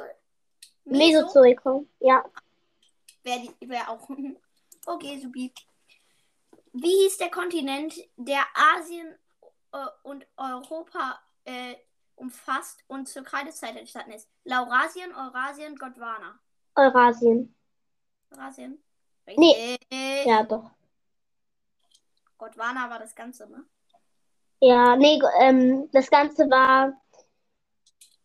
Meso 0.84 1.22
Mesozoikum, 1.22 1.88
ja. 1.98 2.24
wäre 3.22 3.54
wär 3.60 3.88
auch. 3.90 4.08
Okay, 4.86 5.20
supi. 5.20 5.52
Wie 6.72 7.02
hieß 7.02 7.18
der 7.18 7.30
Kontinent, 7.30 7.94
der 8.16 8.42
Asien 8.54 9.14
und 10.02 10.26
Europa 10.36 11.20
äh, 11.44 11.76
umfasst 12.16 12.84
und 12.88 13.08
zur 13.08 13.22
Kreidezeit 13.24 13.76
entstanden 13.76 14.12
ist? 14.12 14.28
Laurasien, 14.44 15.14
Eurasien, 15.14 15.76
Gondwana. 15.76 16.38
Eurasien. 16.74 17.54
Eurasien? 18.30 18.82
Nee. 19.36 19.78
Ja, 20.24 20.42
doch. 20.42 20.70
Gondwana 22.38 22.88
war 22.88 22.98
das 22.98 23.14
Ganze, 23.14 23.48
ne? 23.48 23.64
Ja, 24.60 24.96
nee, 24.96 25.20
ähm, 25.40 25.88
das 25.92 26.10
Ganze 26.10 26.48
war. 26.50 27.00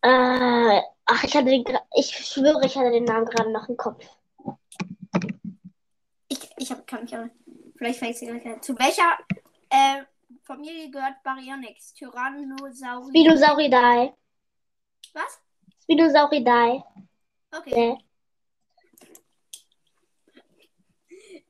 Äh, 0.02 0.82
ach, 1.04 1.24
ich 1.24 1.34
hatte 1.34 1.46
den, 1.46 1.64
ich 1.96 2.10
schwöre, 2.10 2.64
ich 2.64 2.76
hatte 2.76 2.90
den 2.90 3.04
Namen 3.04 3.26
gerade 3.26 3.50
noch 3.50 3.68
im 3.68 3.76
Kopf. 3.76 4.06
Ich, 6.28 6.50
ich 6.56 6.70
hab, 6.70 6.86
kann 6.86 7.02
mich 7.02 7.16
auch. 7.16 7.26
Vielleicht 7.76 7.98
fällt 7.98 8.14
es 8.14 8.20
dir 8.20 8.38
gleich. 8.38 8.60
Zu 8.60 8.78
welcher 8.78 9.18
äh, 9.70 10.02
Familie 10.42 10.90
gehört 10.90 11.22
Baryonyx? 11.22 11.94
Tyrannosaurus. 11.94 13.08
Spinosauridae. 13.08 14.12
Was? 15.12 15.40
Spinosauridae. 15.82 16.82
Okay. 17.50 17.74
Nee. 17.74 17.98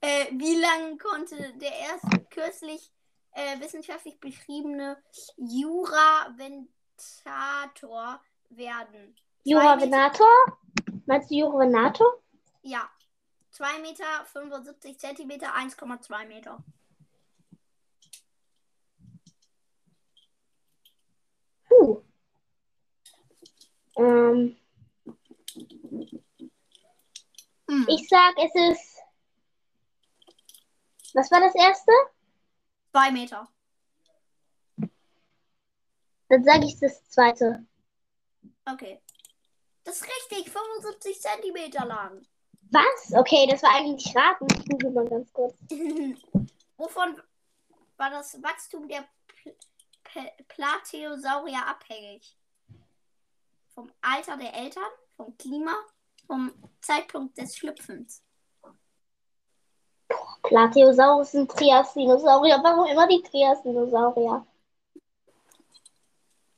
Äh, 0.01 0.27
wie 0.33 0.57
lange 0.61 0.97
konnte 0.99 1.55
der 1.55 1.73
erste 1.73 2.21
kürzlich 2.31 2.93
äh, 3.33 3.59
wissenschaftlich 3.61 4.21
beschriebene 4.21 5.03
Juraventator 5.37 8.21
werden? 8.51 9.17
Juravenator? 9.45 10.29
Meinst 11.07 11.31
du 11.31 11.37
Juravenator? 11.37 12.23
Ja. 12.62 12.91
2 13.51 13.79
Meter, 13.79 14.05
75 14.27 14.99
Zentimeter, 14.99 15.55
1,2 15.55 16.27
Meter. 16.27 16.62
Ähm, 23.96 24.56
Hm. 27.68 27.87
ich 27.88 28.09
sag, 28.09 28.35
es 28.38 28.54
ist. 28.54 28.96
Was 31.14 31.30
war 31.30 31.40
das 31.40 31.54
erste? 31.54 31.92
2 32.92 33.11
Meter. 33.11 33.48
Dann 36.28 36.44
sage 36.44 36.66
ich 36.66 36.78
das 36.78 37.09
zweite. 37.09 37.64
Okay. 38.66 39.00
Das 39.85 40.00
ist 40.00 40.04
richtig, 40.04 40.50
75 40.52 41.20
Zentimeter 41.20 41.87
lang. 41.87 42.26
Was? 42.70 43.12
Okay, 43.14 43.46
das 43.48 43.62
war 43.62 43.74
eigentlich 43.76 44.14
raten. 44.14 44.46
Ich 44.59 44.64
google 44.68 44.90
mal 44.90 45.09
ganz 45.09 45.32
kurz. 45.32 45.56
Wovon 46.76 47.20
war 47.96 48.11
das 48.11 48.42
Wachstum 48.42 48.88
der 48.88 49.04
Pl 49.28 49.56
Pl 50.02 50.30
Plateosaurier 50.48 51.64
abhängig? 51.66 52.36
Vom 53.77 53.93
Alter 54.01 54.39
der 54.39 54.55
Eltern, 54.55 54.89
vom 55.19 55.37
Klima, 55.37 55.75
vom 56.27 56.51
Zeitpunkt 56.81 57.37
des 57.37 57.59
Schlüpfens. 57.59 58.22
Plateosaurus 60.43 61.33
sind 61.33 61.51
Trias-Dinosaurier. 61.51 62.59
Warum 62.62 62.87
immer 62.87 63.07
die 63.07 63.22
Trias-Dinosaurier? 63.22 64.47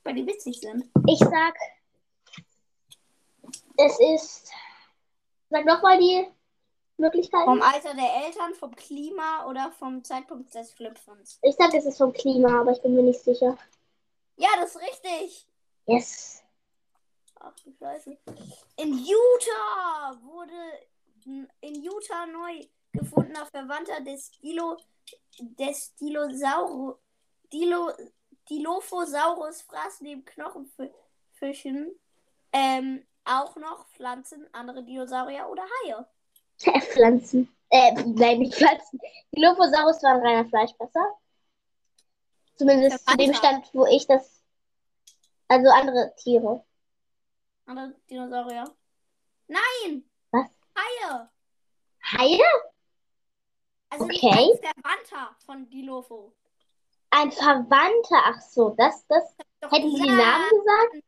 Weil 0.05 0.13
die 0.13 0.25
witzig 0.25 0.61
sind. 0.61 0.89
Ich 1.07 1.19
sag, 1.19 1.55
es 3.75 3.99
ist. 3.99 4.49
Sag 5.49 5.65
nochmal 5.65 5.99
die 5.99 6.25
Möglichkeiten. 6.95 7.43
Vom 7.43 7.61
Alter 7.61 7.95
der 7.95 8.27
Eltern, 8.27 8.53
vom 8.53 8.73
Klima 8.75 9.45
oder 9.45 9.73
vom 9.73 10.05
Zeitpunkt 10.05 10.55
des 10.55 10.71
Schlüpfens. 10.71 11.37
Ich 11.41 11.57
sag, 11.57 11.73
es 11.73 11.85
ist 11.85 11.97
vom 11.97 12.13
Klima, 12.13 12.61
aber 12.61 12.71
ich 12.71 12.81
bin 12.81 12.95
mir 12.95 13.03
nicht 13.03 13.19
sicher. 13.19 13.57
Ja, 14.37 14.49
das 14.57 14.73
ist 14.73 14.81
richtig. 14.81 15.45
Yes. 15.85 16.38
Ach 17.39 17.53
du 17.63 17.73
Scheiße. 17.73 18.17
In 18.77 18.93
Utah 18.93 20.17
wurde 20.21 20.87
in 21.61 21.83
Utah 21.83 22.25
neu 22.25 22.65
gefundener 22.91 23.45
Verwandter 23.45 24.01
des 24.01 24.31
Dilo 24.41 24.77
des 25.39 25.95
Dilosaurus 25.95 26.97
Dilo, 27.51 27.91
Dilophosaurus 28.49 29.61
fraß 29.63 30.01
neben 30.01 30.25
Knochenfischen 30.25 31.99
ähm, 32.51 33.05
auch 33.25 33.55
noch 33.55 33.87
Pflanzen, 33.89 34.47
andere 34.53 34.83
Dinosaurier 34.83 35.47
oder 35.49 35.63
Haie. 35.63 36.05
Pflanzen. 36.57 37.55
Äh, 37.69 37.93
nein, 38.05 38.39
nicht 38.39 38.55
Pflanzen. 38.55 38.99
Dilophosaurus 39.35 40.01
war 40.03 40.15
ein 40.15 40.25
reiner 40.25 40.49
Fleischfresser. 40.49 41.07
Zumindest 42.55 43.07
zu 43.07 43.17
dem. 43.17 43.33
Stand, 43.33 43.69
wo 43.73 43.85
ich 43.85 44.05
das. 44.07 44.41
Also 45.47 45.69
andere 45.69 46.13
Tiere. 46.17 46.63
Andere 47.69 47.93
Dinosaurier. 48.09 48.63
Nein! 49.47 50.03
Was? 50.31 50.47
Haie! 50.75 51.29
Haie? 52.03 52.41
Also 53.91 54.05
Okay. 54.05 54.47
nicht 54.47 54.63
ein 54.65 54.73
Verwandter 54.81 55.35
von 55.45 55.69
Dilopho. 55.69 56.33
Ein 57.11 57.31
Verwandter. 57.31 58.21
Ach 58.25 58.41
so, 58.41 58.69
das, 58.71 59.05
das. 59.05 59.35
Doch 59.61 59.71
Hätten 59.71 59.91
sie 59.95 60.01
den. 60.01 60.17
Namen 60.17 60.49
gesagt? 60.49 61.05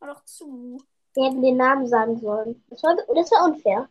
Hör 0.00 0.14
doch 0.14 0.24
zu. 0.24 0.82
Sie 1.12 1.22
hätten 1.22 1.42
den 1.42 1.58
Namen 1.58 1.86
sagen 1.86 2.18
sollen. 2.18 2.64
Das 2.70 2.82
war, 2.82 2.96
das 2.96 3.30
war 3.30 3.44
unfair. 3.44 3.86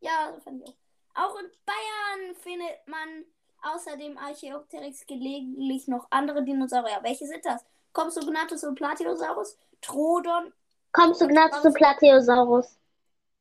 Ja, 0.00 0.30
das 0.32 0.44
fand 0.44 0.62
ich 0.62 0.68
auch. 0.68 1.30
Auch 1.30 1.38
in 1.40 1.50
Bayern 1.64 2.34
findet 2.36 2.86
man 2.86 3.24
außer 3.62 3.96
dem 3.96 4.18
Archaeopteryx 4.18 5.06
gelegentlich 5.06 5.88
noch 5.88 6.06
andere 6.10 6.44
Dinosaurier. 6.44 6.98
Welche 7.02 7.26
sind 7.26 7.42
das? 7.46 7.64
Compsognathus 7.94 8.64
und 8.64 8.74
Plateosaurus? 8.74 9.56
Trodon? 9.80 10.52
Kommst 10.92 11.20
du 11.20 11.28
Gnatz 11.28 11.62
zu 11.62 11.72
Plateosaurus? 11.72 12.78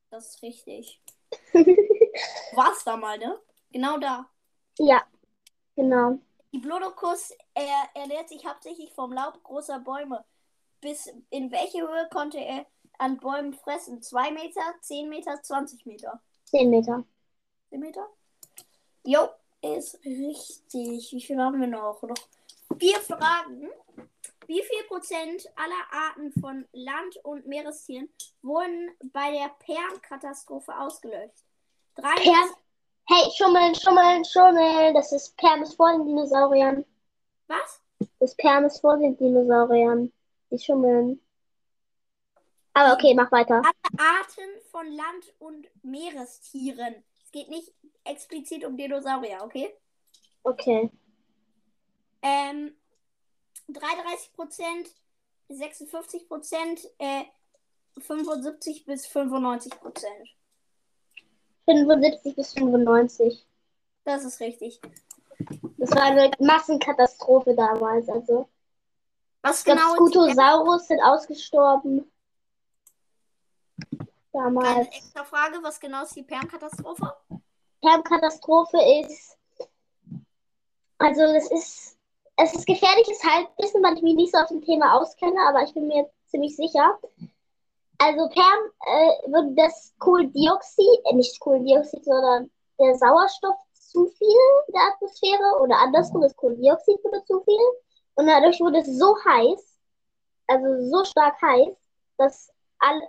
Das 0.09 0.35
ist 0.35 0.41
richtig. 0.41 1.01
War's 2.53 2.83
da 2.83 2.97
mal, 2.97 3.17
ne? 3.17 3.39
Genau 3.71 3.97
da. 3.97 4.29
Ja, 4.79 5.03
genau. 5.75 6.19
Diplodocus 6.53 7.33
er 7.53 7.89
ernährt 7.93 8.29
sich 8.29 8.45
hauptsächlich 8.45 8.93
vom 8.93 9.11
Laub 9.11 9.41
großer 9.43 9.79
Bäume. 9.79 10.23
Bis 10.81 11.11
in 11.29 11.51
welche 11.51 11.81
Höhe 11.81 12.07
konnte 12.11 12.39
er 12.39 12.65
an 12.97 13.17
Bäumen 13.17 13.53
fressen? 13.53 14.01
2 14.01 14.31
Meter, 14.31 14.61
10 14.81 15.09
Meter, 15.09 15.41
20 15.41 15.85
Meter? 15.85 16.21
10 16.45 16.69
Meter. 16.69 17.03
10 17.69 17.79
Meter? 17.79 18.07
Jo, 19.03 19.29
ist 19.61 19.99
richtig. 20.05 21.11
Wie 21.11 21.21
viel 21.21 21.41
haben 21.41 21.59
wir 21.59 21.67
noch? 21.67 22.01
Noch 22.01 22.15
vier 22.79 22.99
Fragen. 22.99 23.69
Wie 24.47 24.63
viel 24.63 24.83
Prozent 24.87 25.45
aller 25.57 26.07
Arten 26.07 26.31
von 26.39 26.65
Land- 26.71 27.17
und 27.23 27.45
Meerestieren 27.47 28.09
wurden 28.41 28.89
bei 29.11 29.31
der 29.31 29.49
Perm-Katastrophe 29.59 30.73
ausgelöscht? 30.79 31.43
Drei. 31.95 32.15
Perm. 32.15 32.55
Hey, 33.09 33.29
schummeln, 33.35 33.75
schummeln, 33.75 34.23
schummeln. 34.23 34.93
Das 34.93 35.11
ist 35.11 35.35
Perm 35.35 35.63
ist 35.63 35.75
vor 35.75 35.91
den 35.91 36.05
Dinosauriern. 36.05 36.85
Was? 37.47 37.81
Das 38.19 38.35
Perm 38.35 38.65
ist 38.65 38.79
vor 38.79 38.97
den 38.97 39.17
Dinosauriern. 39.17 40.13
Die 40.49 40.59
schummeln. 40.59 41.21
Aber 42.73 42.93
okay, 42.93 43.13
mach 43.13 43.31
weiter. 43.31 43.61
Arten 43.97 44.61
von 44.71 44.89
Land- 44.91 45.33
und 45.39 45.67
Meerestieren. 45.83 47.03
Es 47.21 47.31
geht 47.31 47.49
nicht 47.49 47.73
explizit 48.05 48.63
um 48.63 48.77
Dinosaurier, 48.77 49.39
okay? 49.43 49.73
Okay. 50.43 50.89
Ähm, 52.21 52.73
33 53.67 54.33
Prozent, 54.33 54.89
56 55.49 56.27
Prozent, 56.27 56.79
äh, 56.99 57.23
75 57.99 58.85
bis 58.85 59.05
95 59.07 59.79
Prozent. 59.79 60.29
75 61.65 62.35
bis 62.35 62.53
95. 62.53 63.45
Das 64.05 64.23
ist 64.23 64.39
richtig. 64.39 64.79
Das 65.77 65.91
war 65.91 66.03
eine 66.03 66.31
Massenkatastrophe 66.39 67.53
damals. 67.55 68.07
Also, 68.09 68.47
Was 69.41 69.63
genau 69.63 69.89
ist 69.89 69.95
Scutosaurus 69.95 70.87
sind 70.87 71.01
ausgestorben. 71.01 72.09
eine 73.91 74.07
Damals. 74.31 74.87
extra 74.95 75.23
Frage? 75.25 75.59
Was 75.61 75.79
genau 75.79 76.03
ist 76.03 76.15
die 76.15 76.23
Perm-Katastrophe? 76.23 77.13
Permkatastrophe 77.81 78.77
ist. 79.01 79.37
Also, 80.99 81.21
das 81.33 81.51
ist. 81.51 81.96
Es 82.37 82.53
ist 82.53 82.67
gefährliches 82.67 83.23
Halbwissen, 83.23 83.83
weil 83.83 83.95
ich 83.95 84.03
mich 84.03 84.15
nicht 84.15 84.31
so 84.31 84.37
auf 84.37 84.47
dem 84.47 84.61
Thema 84.61 84.95
auskenne, 84.95 85.39
aber 85.49 85.63
ich 85.63 85.73
bin 85.73 85.87
mir 85.87 86.07
ziemlich 86.27 86.55
sicher. 86.55 86.97
Also, 87.97 88.29
Perm 88.29 88.59
äh, 88.85 89.31
würde 89.31 89.55
das 89.55 89.93
Kohlendioxid, 89.97 91.01
äh, 91.05 91.15
nicht 91.15 91.39
Kohlendioxid, 91.39 92.05
sondern 92.05 92.51
der 92.79 92.95
Sauerstoff 92.95 93.55
zu 93.73 94.05
viel 94.05 94.37
in 94.67 94.73
der 94.73 94.93
Atmosphäre 94.93 95.61
oder 95.61 95.79
andersrum, 95.79 96.21
das 96.21 96.35
Kohlendioxid 96.35 97.03
wurde 97.03 97.23
zu 97.25 97.41
viel. 97.41 97.59
Und 98.15 98.27
dadurch 98.27 98.59
wurde 98.59 98.79
es 98.79 98.97
so 98.97 99.15
heiß, 99.25 99.79
also 100.47 100.89
so 100.89 101.05
stark 101.05 101.41
heiß, 101.41 101.75
dass 102.17 102.51
alle 102.79 103.01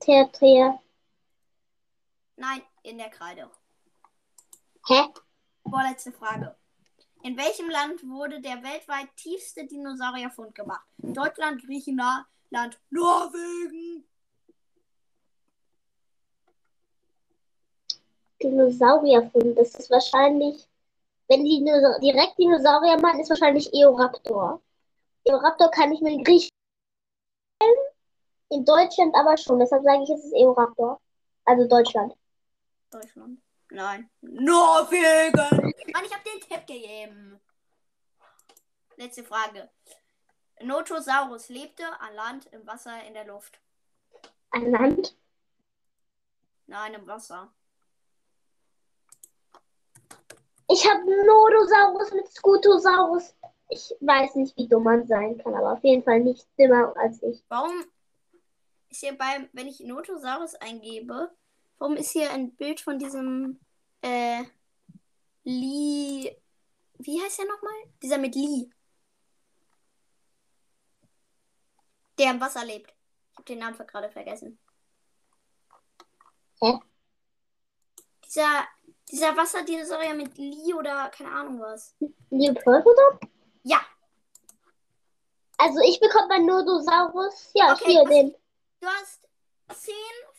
Tertiär. 0.00 0.80
Nein, 2.36 2.62
in 2.82 2.96
der 2.98 3.10
Kreide. 3.10 3.50
Hä? 4.86 5.08
Vorletzte 5.68 6.12
Frage. 6.12 6.56
In 7.26 7.36
welchem 7.36 7.68
Land 7.68 8.08
wurde 8.08 8.40
der 8.40 8.62
weltweit 8.62 9.08
tiefste 9.16 9.66
Dinosaurierfund 9.66 10.54
gemacht? 10.54 10.86
Deutschland, 10.98 11.60
Griechenland, 11.60 12.24
Norwegen. 12.90 14.06
Dinosaurierfund. 18.40 19.58
Das 19.58 19.74
ist 19.74 19.90
wahrscheinlich, 19.90 20.68
wenn 21.26 21.44
die 21.44 21.64
Dinosa 21.64 21.98
direkt 21.98 22.38
Dinosaurier 22.38 23.00
meinen, 23.00 23.18
ist 23.18 23.30
wahrscheinlich 23.30 23.74
Eoraptor. 23.74 24.62
Eoraptor 25.24 25.68
kann 25.72 25.90
ich 25.90 26.00
mir 26.00 26.12
in 26.12 26.22
Griechenland, 26.22 26.52
in 28.50 28.64
Deutschland 28.64 29.12
aber 29.16 29.36
schon. 29.36 29.58
Deshalb 29.58 29.82
sage 29.82 30.04
ich, 30.04 30.10
es 30.10 30.26
ist 30.26 30.32
Eoraptor. 30.32 31.00
Also 31.44 31.66
Deutschland. 31.66 32.14
Deutschland. 32.92 33.40
Nein. 33.70 34.10
Norwegen. 34.20 35.72
Mann, 35.92 36.04
ich 36.04 36.14
hab 36.14 36.24
den 36.24 36.40
Tipp 36.40 36.66
gegeben. 36.66 37.40
Letzte 38.96 39.24
Frage. 39.24 39.68
Notosaurus 40.62 41.48
lebte 41.48 41.84
an 42.00 42.14
Land, 42.14 42.46
im 42.46 42.66
Wasser, 42.66 43.04
in 43.04 43.14
der 43.14 43.26
Luft. 43.26 43.60
Ein 44.50 44.70
Land. 44.70 45.16
Nein, 46.66 46.94
im 46.94 47.06
Wasser. 47.06 47.52
Ich 50.68 50.88
habe 50.88 51.04
Nodosaurus 51.04 52.12
mit 52.12 52.32
Scutosaurus. 52.32 53.34
Ich 53.68 53.94
weiß 54.00 54.36
nicht, 54.36 54.56
wie 54.56 54.68
dumm 54.68 54.84
man 54.84 55.06
sein 55.06 55.38
kann, 55.38 55.54
aber 55.54 55.72
auf 55.72 55.84
jeden 55.84 56.02
Fall 56.02 56.20
nicht 56.20 56.46
dümmer 56.58 56.94
als 56.96 57.22
ich. 57.22 57.44
Warum 57.48 57.84
ist 58.88 59.00
hier 59.00 59.16
beim, 59.16 59.48
wenn 59.52 59.66
ich 59.68 59.80
Notosaurus 59.80 60.54
eingebe, 60.56 61.30
warum 61.78 61.96
ist 61.96 62.10
hier 62.12 62.30
ein 62.32 62.54
Bild 62.56 62.80
von 62.80 62.98
diesem 62.98 63.60
äh, 64.02 64.44
Lee. 65.44 66.36
Wie 66.98 67.22
heißt 67.22 67.38
der 67.38 67.46
nochmal? 67.46 67.74
Dieser 68.02 68.18
mit 68.18 68.34
Lee. 68.34 68.70
Der 72.18 72.30
im 72.30 72.40
Wasser 72.40 72.64
lebt. 72.64 72.90
Ich 73.32 73.36
habe 73.36 73.44
den 73.44 73.58
Namen 73.58 73.76
gerade 73.86 74.10
vergessen. 74.10 74.58
Hä? 76.60 76.78
Dieser, 78.24 78.66
dieser 79.10 79.36
Wasserdinosaurier 79.36 80.14
mit 80.14 80.36
Lee 80.38 80.72
oder 80.74 81.10
keine 81.10 81.30
Ahnung 81.30 81.60
was. 81.60 81.94
Leopoldo? 82.30 82.90
Ja, 83.62 83.80
Also 85.58 85.80
ich 85.80 86.00
bekomme 86.00 86.28
mein 86.28 86.46
Nodosaurus. 86.46 87.50
Ja, 87.54 87.72
Okay, 87.74 87.92
hier 87.92 88.00
was- 88.02 88.08
den. 88.08 88.34
du 88.80 88.86
hast 88.86 89.28
10 89.84 89.94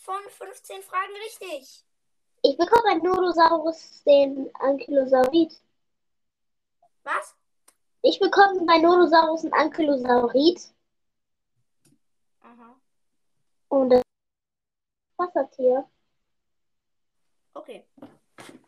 von 0.08 0.24
15 0.30 0.82
Fragen 0.84 1.14
richtig. 1.26 1.84
Ich 2.42 2.58
bekomme 2.58 2.84
mein 2.86 3.00
Nodosaurus, 3.00 4.04
den 4.06 4.50
Ankylosaurid. 4.56 5.52
Was? 7.04 7.36
Ich 8.04 8.18
bekomme 8.18 8.66
bei 8.66 8.78
Nodosaurus 8.78 9.44
ein 9.44 9.52
Ankylosaurid 9.54 10.62
Aha. 12.40 12.76
und 13.68 13.90
das 13.90 14.02
Wassertier. 15.18 15.90
Okay. 17.54 17.86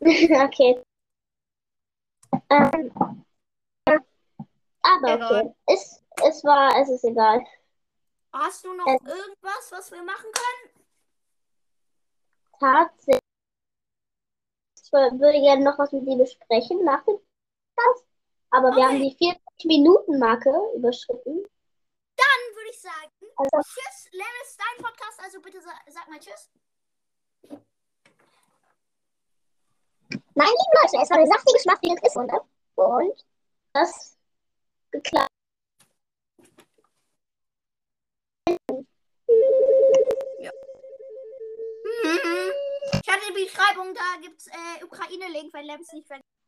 okay. 0.00 0.82
Ähm, 2.50 3.24
aber 4.82 5.14
Egal. 5.14 5.22
okay. 5.46 5.54
Es, 5.66 6.02
es 6.22 6.44
war, 6.44 6.76
es 6.82 6.90
ist 6.90 7.04
egal. 7.04 7.42
Hast 8.32 8.62
du 8.64 8.74
noch 8.74 8.86
Äh. 8.86 8.98
irgendwas, 9.04 9.72
was 9.72 9.90
wir 9.90 10.02
machen 10.02 10.30
können? 10.32 10.59
Tatsächlich. 12.60 13.20
Ich 14.82 14.92
würde 14.92 15.40
gerne 15.40 15.64
noch 15.64 15.78
was 15.78 15.92
mit 15.92 16.06
dir 16.06 16.16
besprechen 16.18 16.84
nach 16.84 17.02
dem 17.04 17.18
Podcast. 17.76 18.06
Aber 18.50 18.70
wir 18.72 18.82
Okay. 18.82 18.82
haben 18.84 18.98
die 19.00 19.16
40-Minuten-Marke 19.16 20.50
überschritten. 20.76 21.44
Dann 22.16 22.40
würde 22.56 22.70
ich 22.70 22.80
sagen, 22.80 23.10
Also, 23.36 23.50
tschüss. 23.68 24.08
Lennis, 24.12 24.56
dein 24.58 24.84
Podcast, 24.84 25.20
also 25.22 25.40
bitte 25.40 25.60
sa 25.62 25.70
sag 25.88 26.08
mal 26.08 26.18
tschüss. 26.18 26.50
meine 30.34 30.50
lieben 30.50 30.74
Leute, 30.82 31.02
es 31.02 31.10
war 31.10 31.18
eine 31.18 31.26
saftige, 31.26 31.58
schmaftige 31.60 31.94
Quizrunde. 31.96 32.40
Und 32.76 33.24
das 33.72 34.16
geklappt. 34.90 35.28
Ich 43.10 43.16
hatte 43.16 43.32
die 43.36 43.44
Beschreibung, 43.44 43.92
da 43.92 44.20
gibt's 44.22 44.46
äh, 44.46 44.84
Ukraine-Link, 44.84 45.52
wenn 45.52 45.64
Lems 45.64 45.92
nicht 45.92 46.06
vergisst. 46.06 46.39